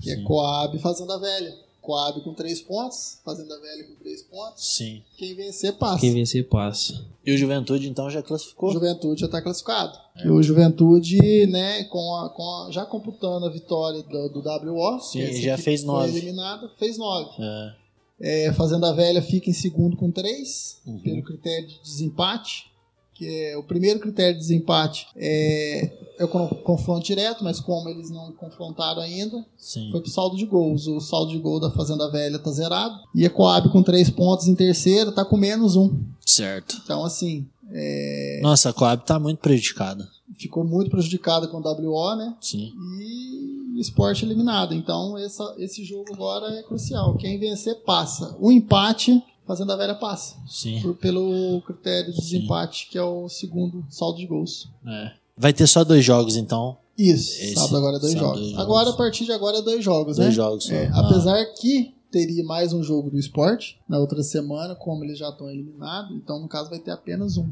Que 0.00 0.12
é 0.12 0.22
Coab 0.22 0.76
e 0.76 0.80
Fazenda 0.80 1.18
Velha. 1.18 1.52
Coab 1.86 2.20
com 2.22 2.34
3 2.34 2.60
pontos, 2.62 3.20
Fazenda 3.24 3.58
Velha 3.60 3.84
com 3.84 3.94
3 3.94 4.22
pontos. 4.24 4.76
Sim. 4.76 5.02
Quem 5.16 5.34
vencer, 5.34 5.72
passa. 5.78 6.00
Quem 6.00 6.12
vencer 6.12 6.48
passa. 6.48 7.04
E 7.24 7.32
o 7.32 7.38
Juventude, 7.38 7.88
então, 7.88 8.10
já 8.10 8.22
classificou? 8.22 8.72
Juventude 8.72 9.20
já 9.20 9.26
está 9.26 9.40
classificado. 9.40 9.96
E 10.24 10.28
o 10.28 10.42
Juventude, 10.42 11.46
né, 11.46 11.84
com 11.84 12.16
a, 12.16 12.28
com 12.30 12.42
a- 12.42 12.70
já 12.72 12.84
computando 12.84 13.46
a 13.46 13.50
vitória 13.50 14.02
do, 14.02 14.28
do 14.28 14.40
WO, 14.42 15.00
Sim, 15.00 15.32
já 15.40 15.56
fez 15.56 15.82
foi 15.82 15.86
nove. 15.92 16.08
eliminada, 16.18 16.68
fez 16.78 16.98
9. 16.98 17.30
É. 17.40 18.46
É, 18.48 18.52
Fazenda 18.54 18.92
Velha 18.94 19.20
fica 19.22 19.50
em 19.50 19.52
segundo 19.52 19.96
com 19.96 20.10
3, 20.10 20.80
Uhum. 20.86 20.98
pelo 21.00 21.22
critério 21.22 21.68
de 21.68 21.80
desempate. 21.82 22.70
Que 23.16 23.26
é, 23.26 23.56
o 23.56 23.62
primeiro 23.62 23.98
critério 23.98 24.34
de 24.34 24.40
desempate 24.40 25.06
é, 25.16 25.90
é 26.18 26.24
o 26.24 26.28
con- 26.28 26.48
confronto 26.48 27.06
direto, 27.06 27.42
mas 27.42 27.58
como 27.60 27.88
eles 27.88 28.10
não 28.10 28.30
confrontaram 28.32 29.00
ainda, 29.00 29.44
Sim. 29.56 29.90
foi 29.90 30.00
pro 30.02 30.10
saldo 30.10 30.36
de 30.36 30.44
gols. 30.44 30.86
O 30.86 31.00
saldo 31.00 31.32
de 31.32 31.38
gol 31.38 31.58
da 31.58 31.70
Fazenda 31.70 32.10
Velha 32.10 32.38
tá 32.38 32.50
zerado. 32.50 32.94
E 33.14 33.24
a 33.24 33.30
Coab 33.30 33.70
com 33.70 33.82
3 33.82 34.10
pontos 34.10 34.46
em 34.48 34.54
terceiro, 34.54 35.12
tá 35.12 35.24
com 35.24 35.36
menos 35.36 35.76
um. 35.76 35.98
Certo. 36.24 36.76
Então, 36.84 37.04
assim, 37.04 37.46
é, 37.72 38.40
Nossa, 38.42 38.68
a 38.70 38.72
Coab 38.72 39.04
tá 39.06 39.18
muito 39.18 39.38
prejudicada. 39.38 40.06
ficou 40.38 40.62
muito 40.64 40.90
prejudicada 40.90 41.48
com 41.48 41.58
o 41.58 41.62
WO, 41.62 42.16
né? 42.16 42.34
Sim. 42.40 42.72
E 43.00 43.76
o 43.76 43.80
esporte 43.80 44.24
eliminado. 44.24 44.74
Então, 44.74 45.16
essa, 45.18 45.54
esse 45.58 45.84
jogo 45.84 46.12
agora 46.12 46.46
é 46.58 46.62
crucial. 46.62 47.16
Quem 47.16 47.38
vencer, 47.38 47.76
passa. 47.84 48.36
O 48.40 48.52
empate, 48.52 49.22
Fazenda 49.46 49.76
Velha 49.76 49.94
passa. 49.94 50.36
Sim. 50.48 50.80
Por- 50.82 50.94
pelo 50.96 51.60
critério 51.62 52.12
de 52.12 52.18
desempate, 52.20 52.88
que 52.90 52.98
é 52.98 53.02
o 53.02 53.28
segundo 53.28 53.84
saldo 53.88 54.18
de 54.18 54.26
gols. 54.26 54.68
É. 54.86 55.12
Vai 55.36 55.52
ter 55.52 55.66
só 55.66 55.84
dois 55.84 56.04
jogos, 56.04 56.36
então. 56.36 56.76
Isso, 56.98 57.42
Esse 57.42 57.54
sábado 57.54 57.76
agora 57.76 57.96
é 57.96 58.00
dois 58.00 58.12
jogos. 58.14 58.38
dois 58.40 58.50
jogos. 58.52 58.64
Agora, 58.64 58.90
a 58.90 58.92
partir 58.94 59.24
de 59.26 59.32
agora, 59.32 59.58
é 59.58 59.62
dois 59.62 59.84
jogos, 59.84 60.16
Dois 60.16 60.28
né? 60.30 60.34
jogos 60.34 60.64
só. 60.64 60.72
É, 60.74 60.86
Ah. 60.92 61.00
Apesar 61.00 61.44
que 61.60 61.94
teria 62.10 62.42
mais 62.44 62.72
um 62.72 62.82
jogo 62.82 63.10
do 63.10 63.18
esporte 63.18 63.78
na 63.88 63.98
outra 63.98 64.22
semana, 64.22 64.74
como 64.74 65.04
eles 65.04 65.18
já 65.18 65.28
estão 65.28 65.50
eliminados, 65.50 66.16
então 66.16 66.40
no 66.40 66.48
caso 66.48 66.70
vai 66.70 66.78
ter 66.78 66.90
apenas 66.90 67.36
um. 67.36 67.46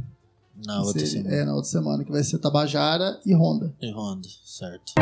Na 0.64 0.78
outra 0.82 1.04
Seria- 1.04 1.22
semana. 1.24 1.34
É, 1.36 1.44
na 1.44 1.54
outra 1.54 1.70
semana, 1.70 2.04
que 2.04 2.10
vai 2.12 2.22
ser 2.24 2.38
Tabajara 2.38 3.20
e 3.26 3.34
Honda. 3.34 3.74
E 3.82 3.92
Honda, 3.92 4.28
certo. 4.44 4.92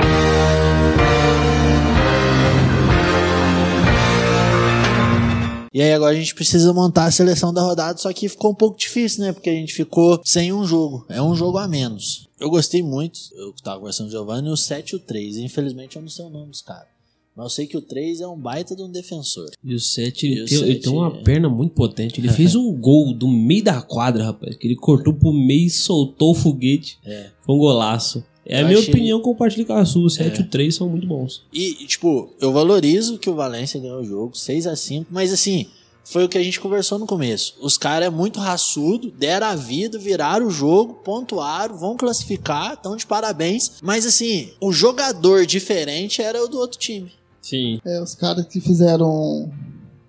E 5.72 5.80
aí 5.80 5.92
agora 5.92 6.14
a 6.14 6.18
gente 6.18 6.34
precisa 6.34 6.72
montar 6.72 7.06
a 7.06 7.10
seleção 7.10 7.52
da 7.52 7.62
rodada, 7.62 7.98
só 7.98 8.12
que 8.12 8.28
ficou 8.28 8.50
um 8.50 8.54
pouco 8.54 8.78
difícil, 8.78 9.24
né? 9.24 9.32
Porque 9.32 9.48
a 9.48 9.54
gente 9.54 9.72
ficou 9.72 10.20
sem 10.24 10.52
um 10.52 10.64
jogo. 10.66 11.06
É 11.08 11.22
um 11.22 11.34
jogo 11.34 11.58
a 11.58 11.66
menos. 11.66 12.28
Eu 12.38 12.50
gostei 12.50 12.82
muito, 12.82 13.18
eu 13.34 13.54
tava 13.62 13.78
conversando 13.78 14.06
com 14.06 14.16
o 14.16 14.18
Giovanni, 14.18 14.48
o 14.50 14.56
7 14.56 14.90
e 14.90 14.96
o 14.96 14.98
3. 14.98 15.38
Infelizmente 15.38 15.96
eu 15.96 16.02
não 16.02 16.08
sei 16.08 16.24
o 16.24 16.30
nome 16.30 16.50
dos 16.50 16.60
caras. 16.60 16.92
Mas 17.34 17.44
eu 17.44 17.50
sei 17.50 17.66
que 17.66 17.76
o 17.76 17.80
3 17.80 18.20
é 18.20 18.28
um 18.28 18.38
baita 18.38 18.76
de 18.76 18.82
um 18.82 18.90
defensor. 18.90 19.50
E 19.64 19.74
o 19.74 19.80
7, 19.80 20.26
E 20.26 20.32
ele, 20.32 20.44
tem, 20.46 20.58
ele 20.58 20.78
tem 20.80 20.92
uma 20.92 21.08
é. 21.08 21.22
perna 21.22 21.48
muito 21.48 21.74
potente. 21.74 22.20
Ele 22.20 22.28
fez 22.28 22.54
um 22.54 22.70
gol 22.78 23.14
do 23.14 23.26
meio 23.26 23.64
da 23.64 23.80
quadra, 23.80 24.24
rapaz. 24.24 24.54
Que 24.56 24.66
ele 24.66 24.76
cortou 24.76 25.14
pro 25.14 25.32
meio 25.32 25.66
e 25.66 25.70
soltou 25.70 26.32
o 26.32 26.34
foguete. 26.34 26.98
É. 27.04 27.30
Foi 27.40 27.54
um 27.54 27.58
golaço. 27.58 28.22
É 28.44 28.60
Eu 28.60 28.64
a 28.64 28.68
minha 28.68 28.78
achei- 28.80 28.90
opinião, 28.92 29.20
compartilho 29.20 29.66
com 29.66 29.72
a 29.74 29.84
sua. 29.84 30.06
O 30.06 30.10
7 30.10 30.38
É. 30.38 30.42
e 30.42 30.44
o 30.44 30.48
3 30.48 30.74
são 30.74 30.88
muito 30.88 31.06
bons. 31.06 31.42
E, 31.52 31.74
tipo, 31.86 32.30
eu 32.40 32.52
valorizo 32.52 33.18
que 33.18 33.30
o 33.30 33.34
Valência 33.34 33.78
ganhou 33.80 34.00
o 34.00 34.04
jogo, 34.04 34.36
6 34.36 34.66
a 34.66 34.74
5 34.74 35.06
mas 35.10 35.32
assim, 35.32 35.66
foi 36.04 36.24
o 36.24 36.28
que 36.28 36.36
a 36.36 36.42
gente 36.42 36.58
conversou 36.60 36.98
no 36.98 37.06
começo. 37.06 37.54
Os 37.60 37.78
caras 37.78 38.08
é 38.08 38.10
muito 38.10 38.40
raçudo, 38.40 39.12
deram 39.12 39.46
a 39.46 39.54
vida, 39.54 39.96
viraram 39.98 40.46
o 40.48 40.50
jogo, 40.50 40.94
pontuaram, 41.04 41.76
vão 41.78 41.96
classificar, 41.96 42.72
estão 42.74 42.96
de 42.96 43.06
parabéns. 43.06 43.74
Mas 43.80 44.04
assim, 44.04 44.50
o 44.60 44.72
jogador 44.72 45.46
diferente 45.46 46.20
era 46.20 46.42
o 46.44 46.48
do 46.48 46.58
outro 46.58 46.76
time. 46.78 47.12
Sim. 47.40 47.80
É, 47.84 48.02
os 48.02 48.14
caras 48.16 48.44
que 48.46 48.60
fizeram 48.60 49.52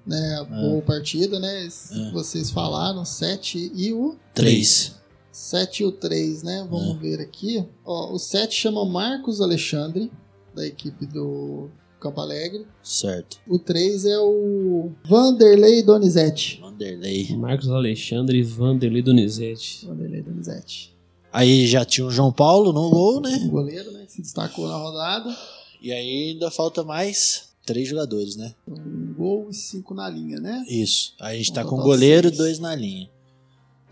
né, 0.05 0.17
a 0.39 0.41
É. 0.57 0.61
boa 0.69 0.81
partida, 0.81 1.39
né? 1.39 1.67
que 1.91 2.11
Vocês 2.11 2.49
falaram, 2.49 3.05
7 3.05 3.71
e 3.75 3.93
o 3.93 4.15
3. 4.33 4.95
7 5.33 5.81
e 5.81 5.85
o 5.85 5.91
3, 5.91 6.43
né? 6.43 6.59
É. 6.59 6.69
Vamos 6.69 6.97
ver 6.99 7.19
aqui. 7.19 7.65
Ó, 7.83 8.13
o 8.13 8.19
7 8.19 8.53
chama 8.55 8.85
Marcos 8.85 9.41
Alexandre, 9.41 10.11
da 10.55 10.65
equipe 10.65 11.05
do 11.07 11.69
Campo 11.99 12.21
Alegre. 12.21 12.65
Certo. 12.83 13.39
O 13.47 13.57
3 13.57 14.05
é 14.05 14.19
o 14.19 14.91
Vanderlei 15.05 15.81
Donizete. 15.81 16.59
Vanderlei. 16.61 17.35
Marcos 17.35 17.69
Alexandre 17.69 18.37
e 18.37 18.43
Vanderlei 18.43 19.01
Donizete. 19.01 19.85
Vanderlei 19.87 20.21
Donizete. 20.21 20.93
Aí 21.31 21.65
já 21.65 21.83
tinha 21.83 22.05
o 22.05 22.11
João 22.11 22.31
Paulo 22.31 22.71
no 22.71 22.89
gol, 22.91 23.17
O 23.17 23.21
né? 23.21 23.47
goleiro, 23.49 23.91
né? 23.91 24.05
Que 24.05 24.11
se 24.11 24.21
destacou 24.21 24.67
na 24.67 24.77
rodada. 24.77 25.35
E 25.81 25.91
aí 25.91 26.29
ainda 26.33 26.51
falta 26.51 26.83
mais 26.83 27.49
três 27.65 27.87
jogadores, 27.87 28.35
né? 28.35 28.53
Um 28.67 29.13
gol 29.17 29.49
e 29.49 29.53
cinco 29.55 29.95
na 29.95 30.07
linha, 30.07 30.39
né? 30.39 30.63
Isso. 30.69 31.15
Aí 31.19 31.35
a 31.35 31.37
gente 31.39 31.49
Um 31.51 31.53
tá 31.55 31.63
com 31.63 31.71
total 31.71 31.85
goleiro 31.85 32.27
e 32.27 32.29
seis. 32.29 32.37
dois 32.37 32.59
na 32.59 32.75
linha. 32.75 33.09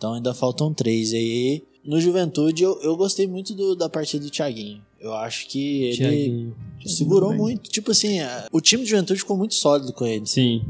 Então 0.01 0.15
ainda 0.15 0.33
faltam 0.33 0.73
três. 0.73 1.11
E 1.11 1.15
aí, 1.15 1.63
no 1.85 2.01
Juventude, 2.01 2.63
eu, 2.63 2.75
eu 2.81 2.97
gostei 2.97 3.27
muito 3.27 3.53
do- 3.53 3.75
da 3.75 3.87
partida 3.87 4.25
do 4.25 4.31
Thiaguinho. 4.31 4.81
Eu 4.99 5.13
acho 5.13 5.47
que 5.47 5.83
ele 5.83 5.95
Thiaguinho. 5.97 6.55
segurou 6.83 7.29
bem. 7.29 7.37
muito. 7.37 7.69
Tipo 7.69 7.91
assim, 7.91 8.19
a- 8.19 8.47
o 8.51 8.59
time 8.59 8.83
de 8.83 8.89
Juventude 8.89 9.19
ficou 9.19 9.37
muito 9.37 9.53
sólido 9.53 9.93
com 9.93 10.03
ele. 10.03 10.25
Sim. 10.25 10.63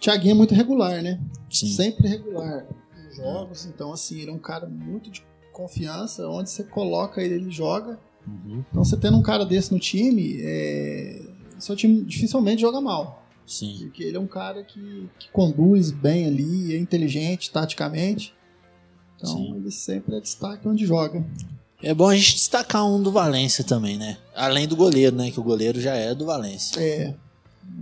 Thiaguinho 0.00 0.30
é 0.30 0.34
muito 0.34 0.54
regular, 0.54 1.02
né? 1.02 1.20
Sim. 1.50 1.66
Sempre 1.66 2.06
regular 2.06 2.64
nos 3.04 3.16
jogos. 3.16 3.66
Então, 3.66 3.92
assim, 3.92 4.20
ele 4.20 4.30
é 4.30 4.32
um 4.32 4.38
cara 4.38 4.68
muito 4.68 5.10
de 5.10 5.24
confiança. 5.52 6.28
Onde 6.28 6.50
você 6.50 6.62
coloca 6.62 7.20
ele, 7.20 7.34
ele 7.34 7.50
joga. 7.50 7.98
Uhum. 8.28 8.62
Então, 8.70 8.84
você 8.84 8.96
tendo 8.96 9.16
um 9.16 9.22
cara 9.22 9.44
desse 9.44 9.72
no 9.72 9.80
time, 9.80 10.36
é... 10.40 11.20
seu 11.58 11.74
time 11.74 12.04
dificilmente 12.04 12.60
joga 12.60 12.80
mal. 12.80 13.23
Sim. 13.46 13.78
Porque 13.82 14.02
ele 14.02 14.16
é 14.16 14.20
um 14.20 14.26
cara 14.26 14.62
que, 14.62 15.08
que 15.18 15.28
conduz 15.30 15.90
bem 15.90 16.26
ali, 16.26 16.74
é 16.74 16.78
inteligente 16.78 17.50
taticamente. 17.50 18.34
Então, 19.16 19.36
Sim. 19.36 19.56
ele 19.56 19.70
sempre 19.70 20.16
é 20.16 20.20
destaque 20.20 20.66
onde 20.66 20.86
joga. 20.86 21.24
É 21.82 21.92
bom 21.92 22.08
a 22.08 22.16
gente 22.16 22.34
destacar 22.34 22.86
um 22.86 23.02
do 23.02 23.12
Valência 23.12 23.62
também, 23.62 23.98
né? 23.98 24.16
Além 24.34 24.66
do 24.66 24.74
goleiro, 24.74 25.14
né? 25.14 25.30
Que 25.30 25.38
o 25.38 25.42
goleiro 25.42 25.80
já 25.80 25.94
é 25.94 26.14
do 26.14 26.24
Valência. 26.24 26.80
É. 26.80 27.14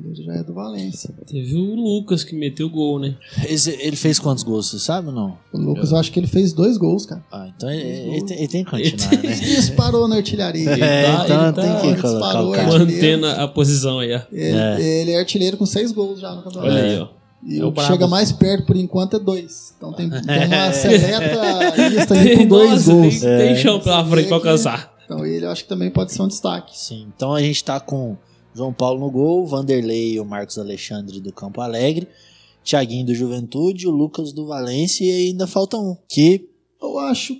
Ele 0.05 0.23
já 0.25 0.33
é 0.35 0.43
do 0.43 0.53
Valência. 0.53 1.15
Teve 1.27 1.55
o 1.55 1.75
Lucas 1.75 2.25
que 2.25 2.35
meteu 2.35 2.69
gol, 2.69 2.99
né? 2.99 3.15
Esse- 3.49 3.77
ele 3.81 3.95
fez 3.97 4.19
quantos 4.19 4.43
gols, 4.43 4.69
você 4.71 4.79
sabe 4.79 5.09
ou 5.09 5.15
não? 5.15 5.39
O 5.53 5.59
Lucas, 5.59 5.93
eu 5.93 5.97
acho 5.99 6.11
que 6.11 6.19
ele 6.19 6.27
fez 6.27 6.53
dois 6.53 6.77
gols, 6.77 7.07
cara. 7.07 7.23
Ah, 7.31 7.49
então 7.55 7.71
ele, 7.71 7.83
ele 8.17 8.25
tem, 8.25 8.39
ele 8.39 8.49
tem 8.49 8.65
que 8.65 8.71
continuar, 8.71 9.13
Ele 9.15 9.29
né? 9.29 9.35
Disparou 9.35 10.09
na 10.09 10.17
artilharia. 10.17 10.71
É, 10.71 11.03
tá- 11.05 11.25
então 11.25 11.45
ele 11.45 11.53
tá- 11.53 11.81
tem 11.81 11.95
que 11.95 12.03
disparou, 12.03 12.51
o 12.51 12.55
é. 12.55 12.59
cara. 12.59 12.79
Mantendo 12.79 13.27
a 13.27 13.47
posição 13.49 13.99
aí, 14.01 14.15
ó. 14.15 14.21
Ele 14.33 14.57
É. 14.57 14.81
ele 15.03 15.11
é 15.13 15.19
artilheiro 15.19 15.57
com 15.57 15.67
seis 15.67 15.93
gols 15.93 16.19
já 16.21 16.35
no 16.35 16.43
campeonato. 16.43 16.73
Olha 16.73 16.83
aí, 16.83 16.99
ó. 16.99 17.09
E 17.45 17.59
É 17.59 17.65
o 17.65 17.69
o 17.69 17.73
que 17.73 17.83
chega 17.83 18.07
mais 18.07 18.31
perto 18.33 18.67
por 18.67 18.77
enquanto 18.77 19.17
é 19.17 19.19
dois. 19.19 19.75
Então 19.77 19.93
tem, 19.93 20.09
tem 20.11 20.21
uma 20.47 20.73
seleta 20.73 21.75
lista 21.89 22.15
com 22.37 22.47
dois 22.47 22.71
nossa, 22.71 22.93
gols. 22.93 23.21
tem, 23.21 23.39
tem 23.39 23.57
chão 23.57 23.81
pela 23.81 24.05
frente 24.05 24.27
pra 24.29 24.37
alcançar. 24.37 24.93
Então 25.05 25.25
ele 25.27 25.45
eu 25.45 25.51
acho 25.51 25.63
que 25.65 25.69
também 25.69 25.91
pode 25.91 26.13
ser 26.13 26.23
um 26.23 26.29
destaque. 26.29 26.77
Sim, 26.79 27.09
então 27.15 27.35
a 27.35 27.41
gente 27.43 27.63
tá 27.65 27.79
com 27.81 28.17
João 28.55 28.73
Paulo 28.73 29.01
no 29.01 29.11
gol, 29.11 29.47
Vanderlei 29.47 30.15
e 30.15 30.21
o 30.21 30.25
Marcos 30.25 30.59
Alexandre 30.59 31.21
do 31.21 31.33
Campo 31.33 31.61
Alegre, 31.61 32.09
Thiaguinho 32.65 33.07
do 33.07 33.15
Juventude, 33.15 33.89
o 33.89 33.91
Lucas 33.91 34.33
do 34.33 34.47
Valência 34.47 35.05
e 35.05 35.29
ainda 35.29 35.47
falta 35.47 35.77
um, 35.77 35.97
que 36.09 36.49
Eu 36.81 36.99
acho. 36.99 37.37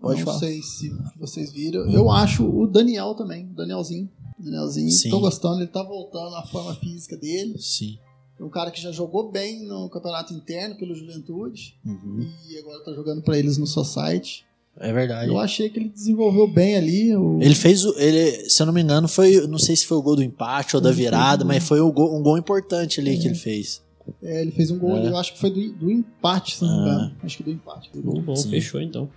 Pode 0.00 0.18
não 0.20 0.26
falar. 0.26 0.38
sei 0.38 0.62
se 0.62 0.92
vocês 1.18 1.50
viram. 1.52 1.90
Eu 1.90 2.10
acho 2.10 2.44
o 2.44 2.66
Daniel 2.66 3.14
também. 3.14 3.46
O 3.46 3.54
Danielzinho. 3.54 4.08
Danielzinho. 4.38 4.90
Sim. 4.90 5.08
Tô 5.08 5.20
gostando. 5.20 5.60
Ele 5.60 5.66
tá 5.66 5.82
voltando 5.82 6.34
à 6.36 6.42
forma 6.42 6.74
física 6.74 7.16
dele. 7.16 7.58
sim. 7.58 7.98
É 8.38 8.42
um 8.42 8.50
cara 8.50 8.72
que 8.72 8.82
já 8.82 8.90
jogou 8.90 9.30
bem 9.30 9.64
no 9.64 9.88
campeonato 9.88 10.34
interno 10.34 10.74
pelo 10.74 10.92
Juventude. 10.92 11.78
Uhum. 11.86 12.28
E 12.48 12.58
agora 12.58 12.82
tá 12.82 12.92
jogando 12.92 13.22
pra 13.22 13.38
eles 13.38 13.56
no 13.56 13.66
Society. 13.66 14.44
É 14.80 14.92
verdade. 14.92 15.28
Eu 15.28 15.38
achei 15.38 15.68
que 15.68 15.78
ele 15.78 15.88
desenvolveu 15.88 16.46
bem 16.48 16.76
ali. 16.76 17.16
O... 17.16 17.38
Ele 17.40 17.54
fez 17.54 17.84
o. 17.84 17.94
Ele, 17.98 18.48
se 18.50 18.60
eu 18.60 18.66
não 18.66 18.72
me 18.72 18.82
engano, 18.82 19.06
foi. 19.06 19.46
Não 19.46 19.58
sei 19.58 19.76
se 19.76 19.86
foi 19.86 19.96
o 19.96 20.02
gol 20.02 20.16
do 20.16 20.22
empate 20.22 20.74
ou 20.74 20.82
da 20.82 20.90
virada, 20.90 21.44
mas 21.44 21.62
foi 21.62 21.80
o 21.80 21.92
gol- 21.92 22.16
um 22.18 22.22
gol 22.22 22.36
importante 22.36 23.00
ali 23.00 23.16
que 23.16 23.26
ele 23.28 23.36
fez. 23.36 23.80
É, 24.22 24.42
ele 24.42 24.50
fez 24.50 24.70
um 24.70 24.78
gol 24.78 24.96
É. 24.96 25.08
eu 25.08 25.16
acho 25.16 25.32
que 25.32 25.38
foi 25.38 25.50
do, 25.50 25.72
do 25.74 25.90
empate, 25.90 26.56
se 26.56 26.62
não 26.64 26.68
me 26.70 26.76
Ah. 26.76 26.92
engano. 26.94 27.12
Acho 27.22 27.36
que 27.36 27.42
do 27.44 27.50
empate. 27.52 27.88
Foi 27.92 28.02
gol. 28.02 28.20
Bom, 28.20 28.34
Sim. 28.36 28.50
fechou 28.50 28.80
então. 28.80 29.08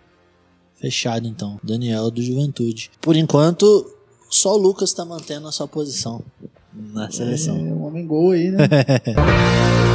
Fechado 0.76 1.28
então. 1.28 1.60
Daniel 1.64 2.12
do 2.12 2.22
Juventude. 2.22 2.92
Por 3.02 3.16
enquanto, 3.16 3.92
só 4.30 4.54
o 4.54 4.58
Lucas 4.58 4.94
tá 4.94 5.04
mantendo 5.04 5.48
a 5.48 5.52
sua 5.52 5.68
posição 5.68 6.22
na 6.94 7.10
seleção. 7.10 7.58
É, 7.58 7.60
um 7.62 7.84
homem 7.84 8.06
gol 8.06 8.32
aí, 8.32 8.52
né? 8.52 8.60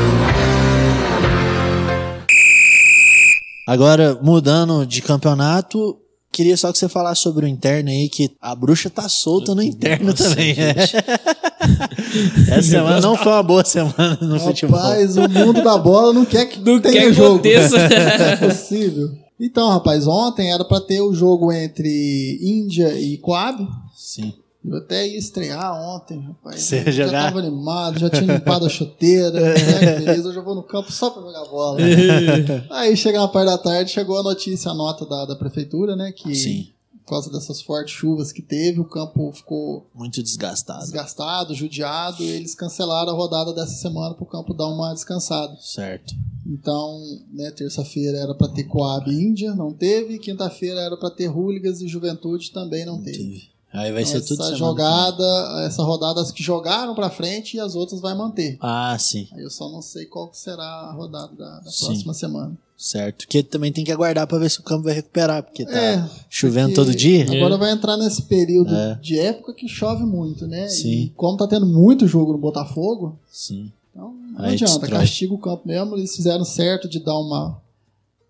Agora, 3.66 4.18
mudando 4.22 4.84
de 4.86 5.00
campeonato, 5.02 5.96
queria 6.32 6.56
só 6.56 6.72
que 6.72 6.78
você 6.78 6.88
falasse 6.88 7.22
sobre 7.22 7.44
o 7.46 7.48
interno 7.48 7.90
aí, 7.90 8.08
que 8.08 8.30
a 8.40 8.54
bruxa 8.54 8.90
tá 8.90 9.08
solta 9.08 9.54
no 9.54 9.62
interno 9.62 10.06
Nossa, 10.10 10.30
também. 10.30 10.54
gente. 10.54 10.96
Essa 12.50 12.62
semana 12.62 13.00
não 13.00 13.16
foi 13.16 13.32
uma 13.32 13.42
boa 13.42 13.64
semana 13.64 14.18
no 14.20 14.38
futebol. 14.40 14.78
Rapaz, 14.78 15.16
o 15.16 15.28
mundo 15.28 15.62
da 15.62 15.78
bola 15.78 16.12
não 16.12 16.24
quer 16.24 16.46
que 16.46 16.58
Não 16.60 16.80
tenha 16.80 16.94
quer 16.94 17.06
que 17.08 17.12
jogo. 17.14 17.34
aconteça. 17.36 17.76
É 17.82 18.36
possível. 18.36 19.08
Então, 19.40 19.68
rapaz, 19.70 20.06
ontem 20.06 20.52
era 20.52 20.64
pra 20.64 20.80
ter 20.80 21.00
o 21.00 21.12
jogo 21.14 21.52
entre 21.52 22.38
Índia 22.42 22.98
e 22.98 23.16
Coab. 23.18 23.66
Sim. 23.96 24.32
Eu 24.64 24.76
até 24.76 25.08
ia 25.08 25.18
estrear 25.18 25.74
ontem, 25.74 26.20
rapaz. 26.20 26.60
Você 26.62 26.84
já 26.92 27.06
jogar? 27.06 27.24
tava 27.24 27.40
animado, 27.40 27.98
já 27.98 28.08
tinha 28.08 28.32
limpado 28.34 28.64
a 28.64 28.68
chuteira. 28.68 29.30
né, 29.40 29.54
beleza, 29.98 30.28
hoje 30.28 30.38
eu 30.38 30.44
vou 30.44 30.54
no 30.54 30.62
campo 30.62 30.92
só 30.92 31.10
pra 31.10 31.20
jogar 31.22 31.44
bola. 31.46 31.80
Aí 32.70 32.96
chega 32.96 33.18
na 33.18 33.26
parte 33.28 33.46
da 33.46 33.58
tarde, 33.58 33.90
chegou 33.90 34.18
a 34.18 34.22
notícia, 34.22 34.70
a 34.70 34.74
nota 34.74 35.04
da, 35.04 35.24
da 35.26 35.36
prefeitura, 35.36 35.96
né? 35.96 36.12
Que 36.12 36.32
Sim. 36.34 36.68
por 37.04 37.10
causa 37.10 37.30
dessas 37.32 37.60
fortes 37.60 37.92
chuvas 37.94 38.30
que 38.30 38.40
teve, 38.40 38.78
o 38.78 38.84
campo 38.84 39.32
ficou 39.32 39.84
Muito 39.94 40.22
desgastado. 40.22 40.80
desgastado, 40.82 41.54
judiado, 41.56 42.22
e 42.22 42.28
eles 42.28 42.54
cancelaram 42.54 43.10
a 43.12 43.16
rodada 43.16 43.52
dessa 43.52 43.74
semana 43.74 44.14
pro 44.14 44.24
campo 44.26 44.54
dar 44.54 44.68
uma 44.68 44.92
descansada. 44.94 45.56
Certo. 45.60 46.14
Então, 46.46 47.00
né, 47.32 47.50
terça-feira 47.50 48.18
era 48.18 48.34
pra 48.34 48.48
ter 48.48 48.64
Coab 48.64 49.10
e 49.10 49.14
Índia, 49.24 49.54
não 49.56 49.72
teve. 49.72 50.18
Quinta-feira 50.18 50.80
era 50.80 50.96
pra 50.96 51.10
ter 51.10 51.28
Hooligans 51.28 51.80
e 51.80 51.88
Juventude, 51.88 52.52
também 52.52 52.84
não 52.86 53.02
teve. 53.02 53.18
Teve. 53.18 53.51
Aí 53.72 53.90
vai 53.92 54.02
Então, 54.02 54.12
ser 54.20 54.26
tudo 54.26 54.42
essa 54.42 54.54
jogada, 54.54 55.62
essa 55.66 55.82
rodada, 55.82 56.20
as 56.20 56.30
que 56.30 56.42
jogaram 56.42 56.94
pra 56.94 57.08
frente 57.08 57.56
e 57.56 57.60
as 57.60 57.74
outras 57.74 58.00
vai 58.00 58.14
manter. 58.14 58.52
que. 58.52 58.58
Ah, 58.60 58.96
sim. 58.98 59.26
Aí 59.32 59.42
eu 59.42 59.50
só 59.50 59.68
não 59.70 59.80
sei 59.80 60.04
qual 60.06 60.28
que 60.28 60.36
será 60.38 60.62
a 60.62 60.92
rodada 60.92 61.34
da, 61.34 61.56
da 61.60 61.62
próxima 61.62 62.12
semana. 62.12 62.56
Certo. 62.76 63.18
Porque 63.18 63.42
também 63.44 63.72
tem 63.72 63.84
que 63.84 63.92
aguardar 63.92 64.26
pra 64.26 64.38
ver 64.38 64.50
se 64.50 64.58
o 64.58 64.62
campo 64.62 64.82
vai 64.84 64.92
recuperar, 64.94 65.42
porque 65.42 65.64
tá 65.64 65.72
É, 65.80 66.04
chovendo 66.28 66.70
Porque 66.74 66.84
todo 66.84 66.94
dia. 66.96 67.24
Agora 67.30 67.56
vai 67.56 67.70
entrar 67.70 67.96
nesse 67.96 68.22
período 68.22 68.74
É. 68.74 68.98
de 69.00 69.18
época 69.18 69.54
que 69.54 69.68
chove 69.68 70.04
muito, 70.04 70.46
né? 70.48 70.68
Sim. 70.68 70.90
E 70.90 71.08
como 71.10 71.36
tá 71.38 71.46
tendo 71.46 71.64
muito 71.64 72.06
jogo 72.08 72.32
no 72.32 72.38
Botafogo, 72.38 73.16
Sim. 73.30 73.70
então 73.90 74.12
não 74.32 74.44
Aí 74.44 74.54
adianta, 74.54 74.80
destrói. 74.80 75.00
castiga 75.00 75.32
o 75.32 75.38
campo 75.38 75.62
mesmo. 75.66 75.96
Eles 75.96 76.14
fizeram 76.16 76.44
certo 76.44 76.88
de 76.88 76.98
dar 76.98 77.16
uma 77.18 77.56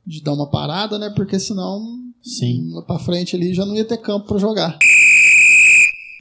de 0.07 0.20
dar 0.20 0.33
uma 0.35 0.46
parada, 0.50 0.98
né? 0.98 1.09
Porque 1.11 1.38
senão 1.40 1.98
Sim. 2.22 2.70
lá 2.74 2.83
pra 2.83 2.98
frente 2.98 3.35
ali 3.37 3.55
já 3.55 3.64
não 3.64 3.74
ia 3.74 3.85
ter 3.85 3.96
campo 3.98 4.26
pra 4.26 4.37
jogar. 4.38 4.76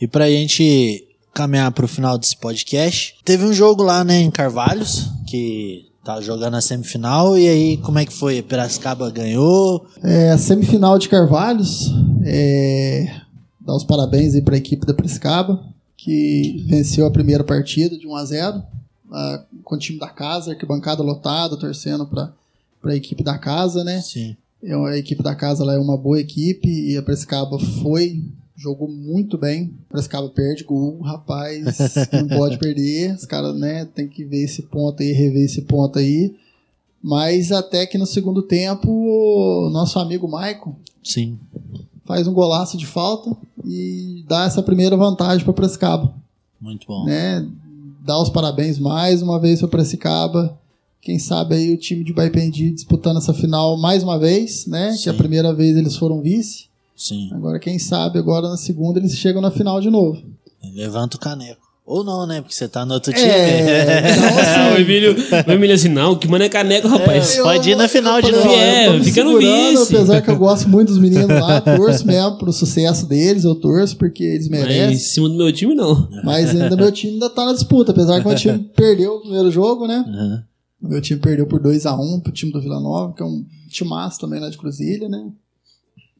E 0.01 0.07
pra 0.07 0.29
gente 0.29 1.07
caminhar 1.33 1.71
pro 1.71 1.87
final 1.87 2.17
desse 2.17 2.35
podcast, 2.35 3.15
teve 3.23 3.45
um 3.45 3.53
jogo 3.53 3.83
lá, 3.83 4.03
né, 4.03 4.19
em 4.19 4.31
Carvalhos, 4.31 5.07
que 5.27 5.85
tá 6.03 6.19
jogando 6.19 6.55
a 6.55 6.61
semifinal, 6.61 7.37
e 7.37 7.47
aí 7.47 7.77
como 7.77 7.99
é 7.99 8.05
que 8.05 8.11
foi? 8.11 8.41
Piracicaba 8.41 9.09
ganhou? 9.11 9.85
É, 10.03 10.31
a 10.31 10.37
semifinal 10.37 10.97
de 10.97 11.07
Carvalhos, 11.07 11.91
é, 12.25 13.21
dar 13.59 13.75
os 13.75 13.83
parabéns 13.83 14.33
aí 14.33 14.41
para 14.41 14.55
a 14.55 14.57
equipe 14.57 14.85
da 14.85 14.93
Priscaba, 14.93 15.63
que 15.95 16.65
venceu 16.67 17.05
a 17.05 17.11
primeira 17.11 17.43
partida 17.43 17.95
de 17.95 18.07
1 18.07 18.15
a 18.15 18.25
0 18.25 18.63
ah, 19.11 19.43
com 19.63 19.75
o 19.75 19.77
time 19.77 19.99
da 19.99 20.09
casa, 20.09 20.51
arquibancada 20.51 21.03
lotada, 21.03 21.57
torcendo 21.57 22.07
para 22.07 22.33
a 22.85 22.95
equipe 22.95 23.23
da 23.23 23.37
casa, 23.37 23.83
né? 23.83 24.01
Sim. 24.01 24.35
É, 24.63 24.73
A 24.73 24.97
equipe 24.97 25.21
da 25.21 25.35
casa 25.35 25.63
lá 25.63 25.73
é 25.73 25.77
uma 25.77 25.97
boa 25.97 26.19
equipe 26.19 26.67
e 26.67 26.97
a 26.97 27.03
Prescaba 27.03 27.59
foi, 27.59 28.23
jogou 28.61 28.87
muito 28.87 29.37
bem. 29.37 29.73
A 29.89 29.93
Prescaba 29.93 30.29
perde 30.29 30.63
gol, 30.63 30.99
rapaz, 31.01 31.65
não 32.13 32.27
pode 32.27 32.57
perder. 32.57 33.15
Os 33.15 33.25
caras, 33.25 33.55
né, 33.57 33.85
tem 33.85 34.07
que 34.07 34.23
ver 34.23 34.43
esse 34.43 34.61
ponto 34.63 35.01
aí, 35.01 35.11
rever 35.11 35.43
esse 35.43 35.61
ponto 35.63 35.97
aí. 35.99 36.35
Mas 37.03 37.51
até 37.51 37.85
que 37.85 37.97
no 37.97 38.05
segundo 38.05 38.43
tempo, 38.43 38.89
o 38.91 39.69
nosso 39.71 39.97
amigo 39.97 40.27
Maicon 40.27 40.75
Sim. 41.03 41.39
faz 42.05 42.27
um 42.27 42.33
golaço 42.33 42.77
de 42.77 42.85
falta 42.85 43.35
e 43.65 44.23
dá 44.27 44.45
essa 44.45 44.61
primeira 44.61 44.95
vantagem 44.95 45.43
para 45.43 45.53
Prescaba, 45.53 46.13
Muito 46.59 46.85
bom. 46.87 47.05
né? 47.05 47.47
Dá 48.05 48.19
os 48.21 48.29
parabéns 48.29 48.77
mais 48.77 49.21
uma 49.21 49.39
vez 49.39 49.59
para 49.59 49.67
Prescaba. 49.69 50.57
Quem 51.01 51.17
sabe 51.17 51.55
aí 51.55 51.73
o 51.73 51.77
time 51.77 52.03
de 52.03 52.13
Baipendi 52.13 52.69
disputando 52.69 53.17
essa 53.17 53.33
final 53.33 53.75
mais 53.77 54.03
uma 54.03 54.19
vez, 54.19 54.67
né? 54.67 54.95
Que 55.01 55.09
a 55.09 55.13
Sim. 55.13 55.17
primeira 55.17 55.51
vez 55.51 55.75
eles 55.75 55.95
foram 55.95 56.21
vice. 56.21 56.65
Sim. 57.01 57.29
Agora 57.33 57.57
quem 57.59 57.79
sabe 57.79 58.19
agora 58.19 58.47
na 58.47 58.57
segunda 58.57 58.99
eles 58.99 59.17
chegam 59.17 59.41
na 59.41 59.49
final 59.49 59.81
de 59.81 59.89
novo. 59.89 60.21
Levanta 60.75 61.17
o 61.17 61.19
caneco. 61.19 61.61
Ou 61.83 62.03
não, 62.03 62.27
né? 62.27 62.39
Porque 62.41 62.53
você 62.53 62.67
tá 62.67 62.85
no 62.85 62.93
outro 62.93 63.11
time. 63.11 63.25
É, 63.27 64.11
então, 64.11 64.23
Ah, 64.23 64.69
o 64.69 64.73
assim, 64.73 64.81
Emílio, 64.83 65.15
o 65.47 65.51
Emílio 65.51 65.75
assim, 65.75 65.89
não, 65.89 66.15
que 66.15 66.27
mano 66.27 66.43
é 66.43 66.47
caneco, 66.47 66.87
rapaz. 66.87 67.37
É, 67.37 67.41
Pode 67.41 67.69
ir 67.71 67.75
na 67.75 67.87
final 67.87 68.21
de 68.21 68.31
novo. 68.31 68.47
É, 68.49 68.99
fica 69.03 69.23
no 69.23 69.39
vice. 69.39 69.95
Apesar 69.95 70.21
que 70.21 70.29
eu 70.29 70.37
gosto 70.39 70.69
muito 70.69 70.89
dos 70.89 70.99
meninos 70.99 71.27
lá, 71.27 71.59
torço 71.59 72.05
mesmo 72.05 72.37
pro 72.37 72.53
sucesso 72.53 73.07
deles, 73.07 73.43
eu 73.43 73.55
torço 73.55 73.97
porque 73.97 74.23
eles 74.23 74.47
Mas 74.47 74.59
em 74.59 74.63
merecem. 74.63 74.97
cima 74.99 75.27
do 75.27 75.35
meu 75.35 75.51
time, 75.51 75.73
não. 75.73 76.07
Mas 76.23 76.51
ainda 76.51 76.75
meu 76.77 76.91
time 76.91 77.13
ainda 77.13 77.29
tá 77.31 77.45
na 77.45 77.53
disputa, 77.53 77.91
apesar 77.91 78.21
que 78.21 78.27
meu 78.27 78.37
time 78.37 78.59
perdeu 78.75 79.15
o 79.15 79.21
primeiro 79.21 79.49
jogo, 79.51 79.87
né? 79.87 80.05
Aham. 80.07 80.43
Meu 80.81 81.01
time 81.01 81.19
perdeu 81.19 81.45
por 81.47 81.59
2 81.59 81.85
a 81.87 81.95
1 81.95 82.19
pro 82.21 82.31
time 82.31 82.51
do 82.51 82.61
Vila 82.61 82.79
Nova, 82.79 83.13
que 83.13 83.21
é 83.21 83.25
um 83.25 83.43
timaço 83.69 84.19
também 84.19 84.39
lá 84.39 84.49
de 84.49 84.57
Cruzilha, 84.57 85.09
né? 85.09 85.19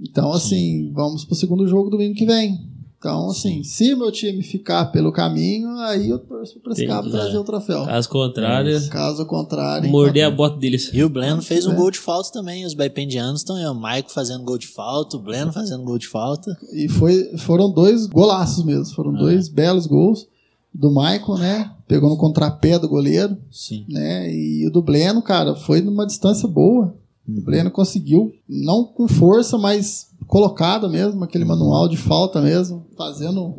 Então, 0.02 0.32
assim, 0.32 0.92
vamos 0.94 1.24
pro 1.26 1.36
segundo 1.36 1.68
jogo 1.68 1.90
domingo 1.90 2.16
que 2.16 2.26
vem. 2.26 2.70
Então, 2.98 3.32
assim, 3.32 3.64
se 3.64 3.96
meu 3.96 4.12
time 4.12 4.44
ficar 4.44 4.86
pelo 4.92 5.12
caminho, 5.12 5.70
aí 5.80 6.08
eu 6.10 6.20
torço 6.20 6.60
pra 6.60 6.72
esse 6.74 6.86
cabo 6.86 7.10
trazer 7.10 7.36
o 7.38 7.44
troféu. 7.44 7.84
Caso 7.86 8.08
contrário, 8.10 8.88
Caso 8.90 9.26
contrário. 9.26 9.90
morder 9.90 10.26
a 10.28 10.30
bota 10.30 10.58
deles. 10.58 10.92
E 10.94 11.04
o 11.04 11.10
Bleno 11.10 11.42
fez 11.42 11.66
um 11.66 11.72
É. 11.72 11.76
gol 11.76 11.90
de 11.90 11.98
falta 11.98 12.32
também. 12.32 12.64
Os 12.64 12.76
baipendianos 12.76 13.42
estão 13.42 13.56
aí. 13.56 13.66
O 13.66 13.74
Maico 13.74 14.12
fazendo 14.12 14.44
gol 14.44 14.58
de 14.60 14.68
falta, 14.68 15.18
o 15.18 15.20
Bleno 15.20 15.52
fazendo 15.52 15.84
gol 15.84 15.98
de 15.98 16.08
falta. 16.08 16.56
E 16.74 16.88
foi, 16.90 17.36
foram 17.40 17.72
dois 17.72 18.06
golaços 18.06 18.64
mesmo. 18.64 18.94
Foram 18.94 19.14
dois 19.14 19.50
belos 19.50 19.88
gols 19.88 20.28
do 20.72 20.90
Michael, 20.90 21.38
né? 21.40 21.72
Pegou 21.88 22.08
no 22.08 22.18
contrapé 22.18 22.78
do 22.78 22.88
goleiro, 22.88 23.36
Sim. 23.52 23.84
né? 23.90 24.32
E 24.32 24.68
o 24.68 24.72
do 24.72 24.82
Bleno, 24.82 25.24
cara, 25.24 25.56
foi 25.56 25.82
numa 25.82 26.06
distância 26.06 26.48
boa. 26.48 26.96
O 27.28 27.42
Bleno 27.42 27.72
conseguiu, 27.72 28.34
não 28.48 28.84
com 28.84 29.08
força, 29.08 29.58
mas 29.58 30.10
colocado 30.28 30.90
mesmo, 30.90 31.24
aquele 31.24 31.46
manual 31.46 31.88
de 31.88 31.98
falta 31.98 32.42
mesmo, 32.42 32.86
fazendo 32.98 33.54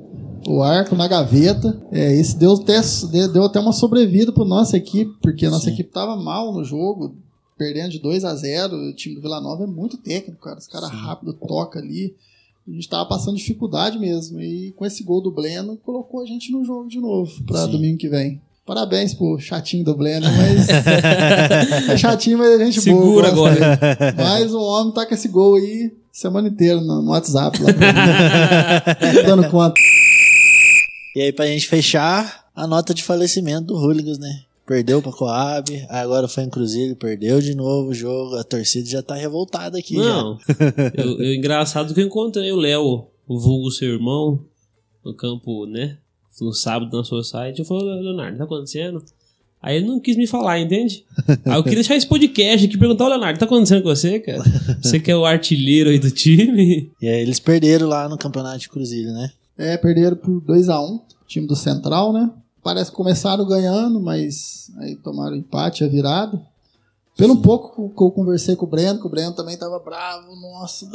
o 0.46 0.62
arco 0.62 0.94
na 0.94 1.06
gaveta. 1.06 1.80
É, 1.90 2.12
esse 2.14 2.36
deu 2.36 2.54
até, 2.54 2.80
deu 3.28 3.44
até 3.44 3.60
uma 3.60 3.72
sobrevida 3.72 4.32
para 4.32 4.44
nossa 4.44 4.76
equipe, 4.76 5.14
porque 5.22 5.46
a 5.46 5.50
nossa 5.50 5.66
Sim. 5.66 5.72
equipe 5.72 5.90
tava 5.90 6.16
mal 6.16 6.52
no 6.52 6.64
jogo, 6.64 7.14
perdendo 7.56 7.92
de 7.92 7.98
2 7.98 8.24
a 8.24 8.34
0 8.34 8.76
O 8.76 8.94
time 8.94 9.14
do 9.14 9.20
Vila 9.20 9.40
Nova 9.40 9.64
é 9.64 9.66
muito 9.66 9.96
técnico, 9.96 10.40
cara. 10.42 10.58
Os 10.58 10.66
caras 10.66 10.90
rápido 10.90 11.32
toca 11.32 11.78
ali. 11.78 12.14
A 12.66 12.70
gente 12.70 12.88
tava 12.88 13.08
passando 13.08 13.36
dificuldade 13.36 13.98
mesmo. 13.98 14.40
E 14.40 14.72
com 14.72 14.84
esse 14.84 15.02
gol 15.02 15.20
do 15.20 15.30
Bleno, 15.30 15.76
colocou 15.76 16.20
a 16.20 16.26
gente 16.26 16.52
no 16.52 16.64
jogo 16.64 16.88
de 16.88 17.00
novo 17.00 17.30
Sim. 17.30 17.70
domingo 17.70 17.98
que 17.98 18.08
vem. 18.08 18.40
Parabéns 18.64 19.12
pro 19.14 19.38
chatinho 19.40 19.84
do 19.84 19.96
Bleno, 19.96 20.26
mas. 20.32 20.68
é 21.90 21.96
chatinho, 21.96 22.38
mas 22.38 22.60
é 22.60 22.64
gente 22.66 22.80
Segura 22.80 23.30
boa. 23.32 23.50
gosto 23.50 23.62
agora. 23.62 23.96
dele. 23.96 24.16
Mas 24.16 24.52
o 24.54 24.60
homem 24.60 24.92
tá 24.94 25.04
com 25.04 25.14
esse 25.14 25.28
gol 25.28 25.56
aí 25.56 25.92
semana 26.12 26.48
inteira 26.48 26.80
no, 26.80 27.02
no 27.02 27.10
WhatsApp. 27.10 27.58
Lá 27.60 27.70
dando 29.26 29.48
conta. 29.50 29.74
E 31.16 31.22
aí, 31.22 31.32
pra 31.32 31.46
gente 31.46 31.66
fechar, 31.66 32.46
a 32.54 32.66
nota 32.66 32.94
de 32.94 33.02
falecimento 33.02 33.66
do 33.66 33.74
Hooligans, 33.76 34.18
né? 34.18 34.42
Perdeu 34.64 35.02
pra 35.02 35.10
Coab, 35.12 35.84
agora 35.88 36.28
foi 36.28 36.44
em 36.44 36.48
Cruzeiro, 36.48 36.94
perdeu 36.94 37.40
de 37.40 37.54
novo 37.54 37.90
o 37.90 37.94
jogo, 37.94 38.36
a 38.36 38.44
torcida 38.44 38.88
já 38.88 39.02
tá 39.02 39.14
revoltada 39.16 39.76
aqui. 39.76 39.96
Não. 39.96 40.38
Eu, 40.94 41.18
eu- 41.20 41.34
engraçado 41.34 41.92
que 41.92 42.00
eu 42.00 42.06
encontrei 42.06 42.50
o 42.52 42.56
Léo, 42.56 43.04
o 43.26 43.40
vulgo 43.40 43.70
seu 43.72 43.92
irmão, 43.92 44.38
no 45.04 45.12
campo, 45.14 45.66
né? 45.66 45.96
No 46.40 46.52
sábado 46.52 46.96
na 46.96 47.04
sua 47.04 47.22
site. 47.22 47.60
Eu 47.60 47.64
falei, 47.64 48.00
Leonardo, 48.00 48.38
tá 48.38 48.44
acontecendo? 48.44 49.02
Aí 49.62 49.76
ele 49.76 49.86
não 49.86 50.00
quis 50.00 50.16
me 50.16 50.26
falar, 50.26 50.58
entende? 50.58 51.04
Aí 51.44 51.54
eu 51.54 51.62
queria 51.62 51.76
deixar 51.76 51.94
esse 51.94 52.06
podcast 52.06 52.66
aqui 52.66 52.74
e 52.74 52.78
perguntar, 52.78 53.04
ô 53.04 53.08
Leonardo, 53.08 53.38
tá 53.38 53.44
acontecendo 53.44 53.82
com 53.82 53.90
você, 53.90 54.18
cara? 54.18 54.42
Você 54.82 54.98
que 54.98 55.10
é 55.10 55.16
o 55.16 55.24
artilheiro 55.24 55.88
aí 55.90 56.00
do 56.00 56.10
time? 56.10 56.90
E 57.00 57.06
aí 57.06 57.22
eles 57.22 57.38
perderam 57.38 57.86
lá 57.86 58.08
no 58.08 58.18
campeonato 58.18 58.58
de 58.58 58.68
Cruzeiro, 58.68 59.12
né? 59.12 59.30
É, 59.56 59.76
perderam 59.76 60.16
por 60.16 60.40
2x1, 60.42 61.00
time 61.28 61.46
do 61.46 61.54
Central, 61.54 62.12
né? 62.12 62.28
Parece 62.62 62.90
que 62.90 62.96
começaram 62.96 63.46
ganhando, 63.46 64.00
mas 64.00 64.70
aí 64.78 64.96
tomaram 64.96 65.36
empate, 65.36 65.84
a 65.84 65.88
virada. 65.88 66.40
Pelo 67.16 67.42
pouco 67.42 67.90
que 67.94 68.02
eu 68.02 68.10
conversei 68.10 68.56
com 68.56 68.64
o 68.64 68.68
Breno, 68.68 68.98
que 68.98 69.06
o 69.06 69.10
Breno 69.10 69.32
também 69.34 69.56
tava 69.56 69.78
bravo, 69.78 70.34
nossa, 70.34 70.90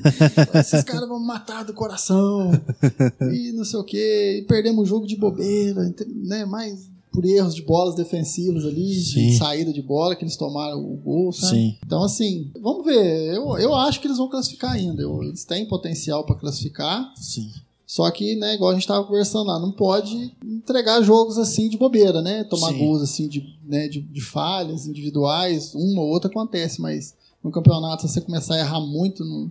esses 0.58 0.82
caras 0.82 1.06
vão 1.08 1.20
me 1.20 1.26
matar 1.26 1.64
do 1.64 1.74
coração, 1.74 2.50
e 3.32 3.52
não 3.52 3.64
sei 3.64 3.78
o 3.78 3.84
quê, 3.84 4.40
e 4.42 4.46
perdemos 4.46 4.82
o 4.82 4.86
jogo 4.86 5.06
de 5.06 5.16
bobeira, 5.16 5.94
né? 6.24 6.44
Mais 6.46 6.88
por 7.12 7.24
erros 7.24 7.54
de 7.54 7.62
bolas 7.62 7.94
defensivas 7.94 8.64
ali, 8.64 8.94
Sim. 8.94 9.28
de 9.30 9.36
saída 9.38 9.72
de 9.72 9.82
bola, 9.82 10.14
que 10.14 10.24
eles 10.24 10.36
tomaram 10.36 10.78
o 10.78 10.96
gol, 10.96 11.32
sabe? 11.32 11.54
Sim. 11.56 11.78
Então, 11.84 12.02
assim, 12.04 12.50
vamos 12.60 12.84
ver. 12.84 13.34
Eu, 13.34 13.56
eu 13.58 13.74
acho 13.74 14.00
que 14.00 14.06
eles 14.06 14.18
vão 14.18 14.28
classificar 14.28 14.72
ainda. 14.72 15.02
Eu- 15.02 15.22
eles 15.22 15.44
têm 15.44 15.66
potencial 15.66 16.24
para 16.24 16.36
classificar. 16.36 17.10
Sim. 17.16 17.50
Só 17.88 18.10
que, 18.10 18.36
né, 18.36 18.54
igual 18.54 18.70
a 18.70 18.74
gente 18.74 18.86
tava 18.86 19.02
conversando 19.06 19.46
lá, 19.46 19.58
não 19.58 19.72
pode 19.72 20.36
entregar 20.44 21.00
jogos 21.02 21.38
assim 21.38 21.70
de 21.70 21.78
bobeira, 21.78 22.20
né? 22.20 22.44
Tomar 22.44 22.68
Sim. 22.72 22.78
gols 22.80 23.00
assim 23.00 23.26
de, 23.26 23.42
né, 23.66 23.88
de, 23.88 24.02
de 24.02 24.20
falhas 24.20 24.86
individuais, 24.86 25.74
uma 25.74 26.02
ou 26.02 26.08
outra 26.08 26.28
acontece, 26.30 26.82
mas 26.82 27.14
no 27.42 27.50
campeonato, 27.50 28.06
se 28.06 28.12
você 28.12 28.20
começar 28.20 28.56
a 28.56 28.58
errar 28.58 28.80
muito, 28.80 29.24
no- 29.24 29.50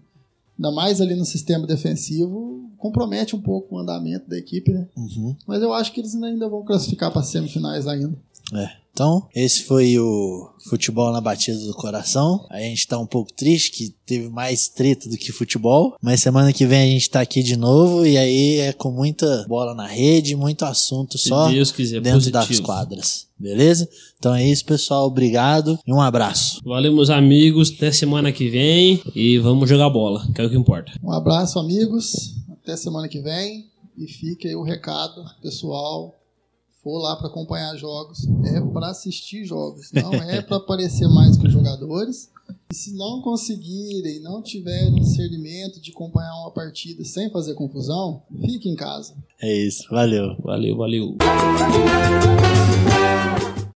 ainda 0.56 0.72
mais 0.72 1.02
ali 1.02 1.16
no 1.16 1.26
sistema 1.26 1.66
defensivo, 1.66 2.70
compromete 2.78 3.36
um 3.36 3.42
pouco 3.42 3.74
o 3.76 3.80
andamento 3.80 4.30
da 4.30 4.38
equipe, 4.38 4.72
né? 4.72 4.88
Uhum. 4.96 5.36
Mas 5.48 5.64
eu 5.64 5.74
acho 5.74 5.92
que 5.92 6.00
eles 6.00 6.14
ainda 6.22 6.48
vão 6.48 6.64
classificar 6.64 7.12
para 7.12 7.24
semifinais 7.24 7.88
ainda. 7.88 8.16
É. 8.54 8.70
Então, 8.98 9.28
esse 9.36 9.62
foi 9.62 10.00
o 10.00 10.50
Futebol 10.68 11.12
na 11.12 11.22
Batida 11.22 11.60
do 11.60 11.74
Coração. 11.76 12.44
A 12.50 12.58
gente 12.62 12.88
tá 12.88 12.98
um 12.98 13.06
pouco 13.06 13.32
triste 13.32 13.70
que 13.70 13.94
teve 14.08 14.28
mais 14.28 14.70
treta 14.70 15.08
do 15.08 15.16
que 15.16 15.32
futebol. 15.32 15.96
Mas 16.02 16.20
semana 16.20 16.52
que 16.52 16.66
vem 16.66 16.82
a 16.82 16.92
gente 16.92 17.08
tá 17.08 17.22
aqui 17.22 17.44
de 17.44 17.56
novo. 17.56 18.08
E 18.08 18.18
aí 18.18 18.56
é 18.56 18.74
com 18.74 18.90
muita 18.90 19.46
bola 19.48 19.76
na 19.76 19.86
rede, 19.86 20.36
muito 20.36 20.66
assunto 20.66 21.16
Se 21.16 21.30
só 21.30 21.48
Deus 21.48 21.72
quiser, 21.72 22.02
dentro 22.02 22.32
das 22.32 22.48
positivo. 22.48 22.66
quadras. 22.66 23.28
Beleza? 23.38 23.88
Então 24.18 24.34
é 24.34 24.44
isso, 24.44 24.66
pessoal. 24.66 25.06
Obrigado 25.06 25.78
e 25.86 25.94
um 25.94 26.02
abraço. 26.02 26.60
Valeu, 26.66 26.92
meus 26.92 27.12
amigos. 27.12 27.72
Até 27.78 27.92
semana 27.92 28.32
que 28.32 28.50
vem. 28.50 29.00
E 29.14 29.38
vamos 29.38 29.70
jogar 29.70 29.92
bola, 29.92 30.28
que 30.34 30.42
é 30.42 30.44
o 30.44 30.50
que 30.50 30.58
importa. 30.58 30.92
Um 31.04 31.12
abraço, 31.12 31.60
amigos. 31.60 32.34
Até 32.64 32.76
semana 32.76 33.08
que 33.08 33.20
vem. 33.22 33.68
E 33.96 34.08
fica 34.08 34.48
aí 34.48 34.56
o 34.56 34.64
recado, 34.64 35.24
pessoal. 35.40 36.16
For 36.88 37.00
lá 37.00 37.18
para 37.18 37.28
acompanhar 37.28 37.76
jogos, 37.76 38.26
é 38.46 38.62
para 38.62 38.88
assistir 38.88 39.44
jogos, 39.44 39.92
não 39.92 40.14
é 40.14 40.42
para 40.42 40.56
aparecer 40.56 41.06
mais 41.10 41.36
que 41.36 41.46
os 41.46 41.52
jogadores. 41.52 42.30
E 42.72 42.74
se 42.74 42.96
não 42.96 43.22
conseguirem, 43.22 44.22
não 44.22 44.42
tiverem 44.42 44.96
discernimento 44.96 45.82
de 45.82 45.92
acompanhar 45.92 46.34
uma 46.44 46.52
partida 46.52 47.04
sem 47.04 47.30
fazer 47.30 47.56
confusão, 47.56 48.22
fique 48.40 48.70
em 48.70 48.76
casa. 48.78 49.16
É 49.42 49.54
isso. 49.54 49.84
Valeu. 49.90 50.38
Valeu, 50.42 50.78
valeu. 50.78 51.18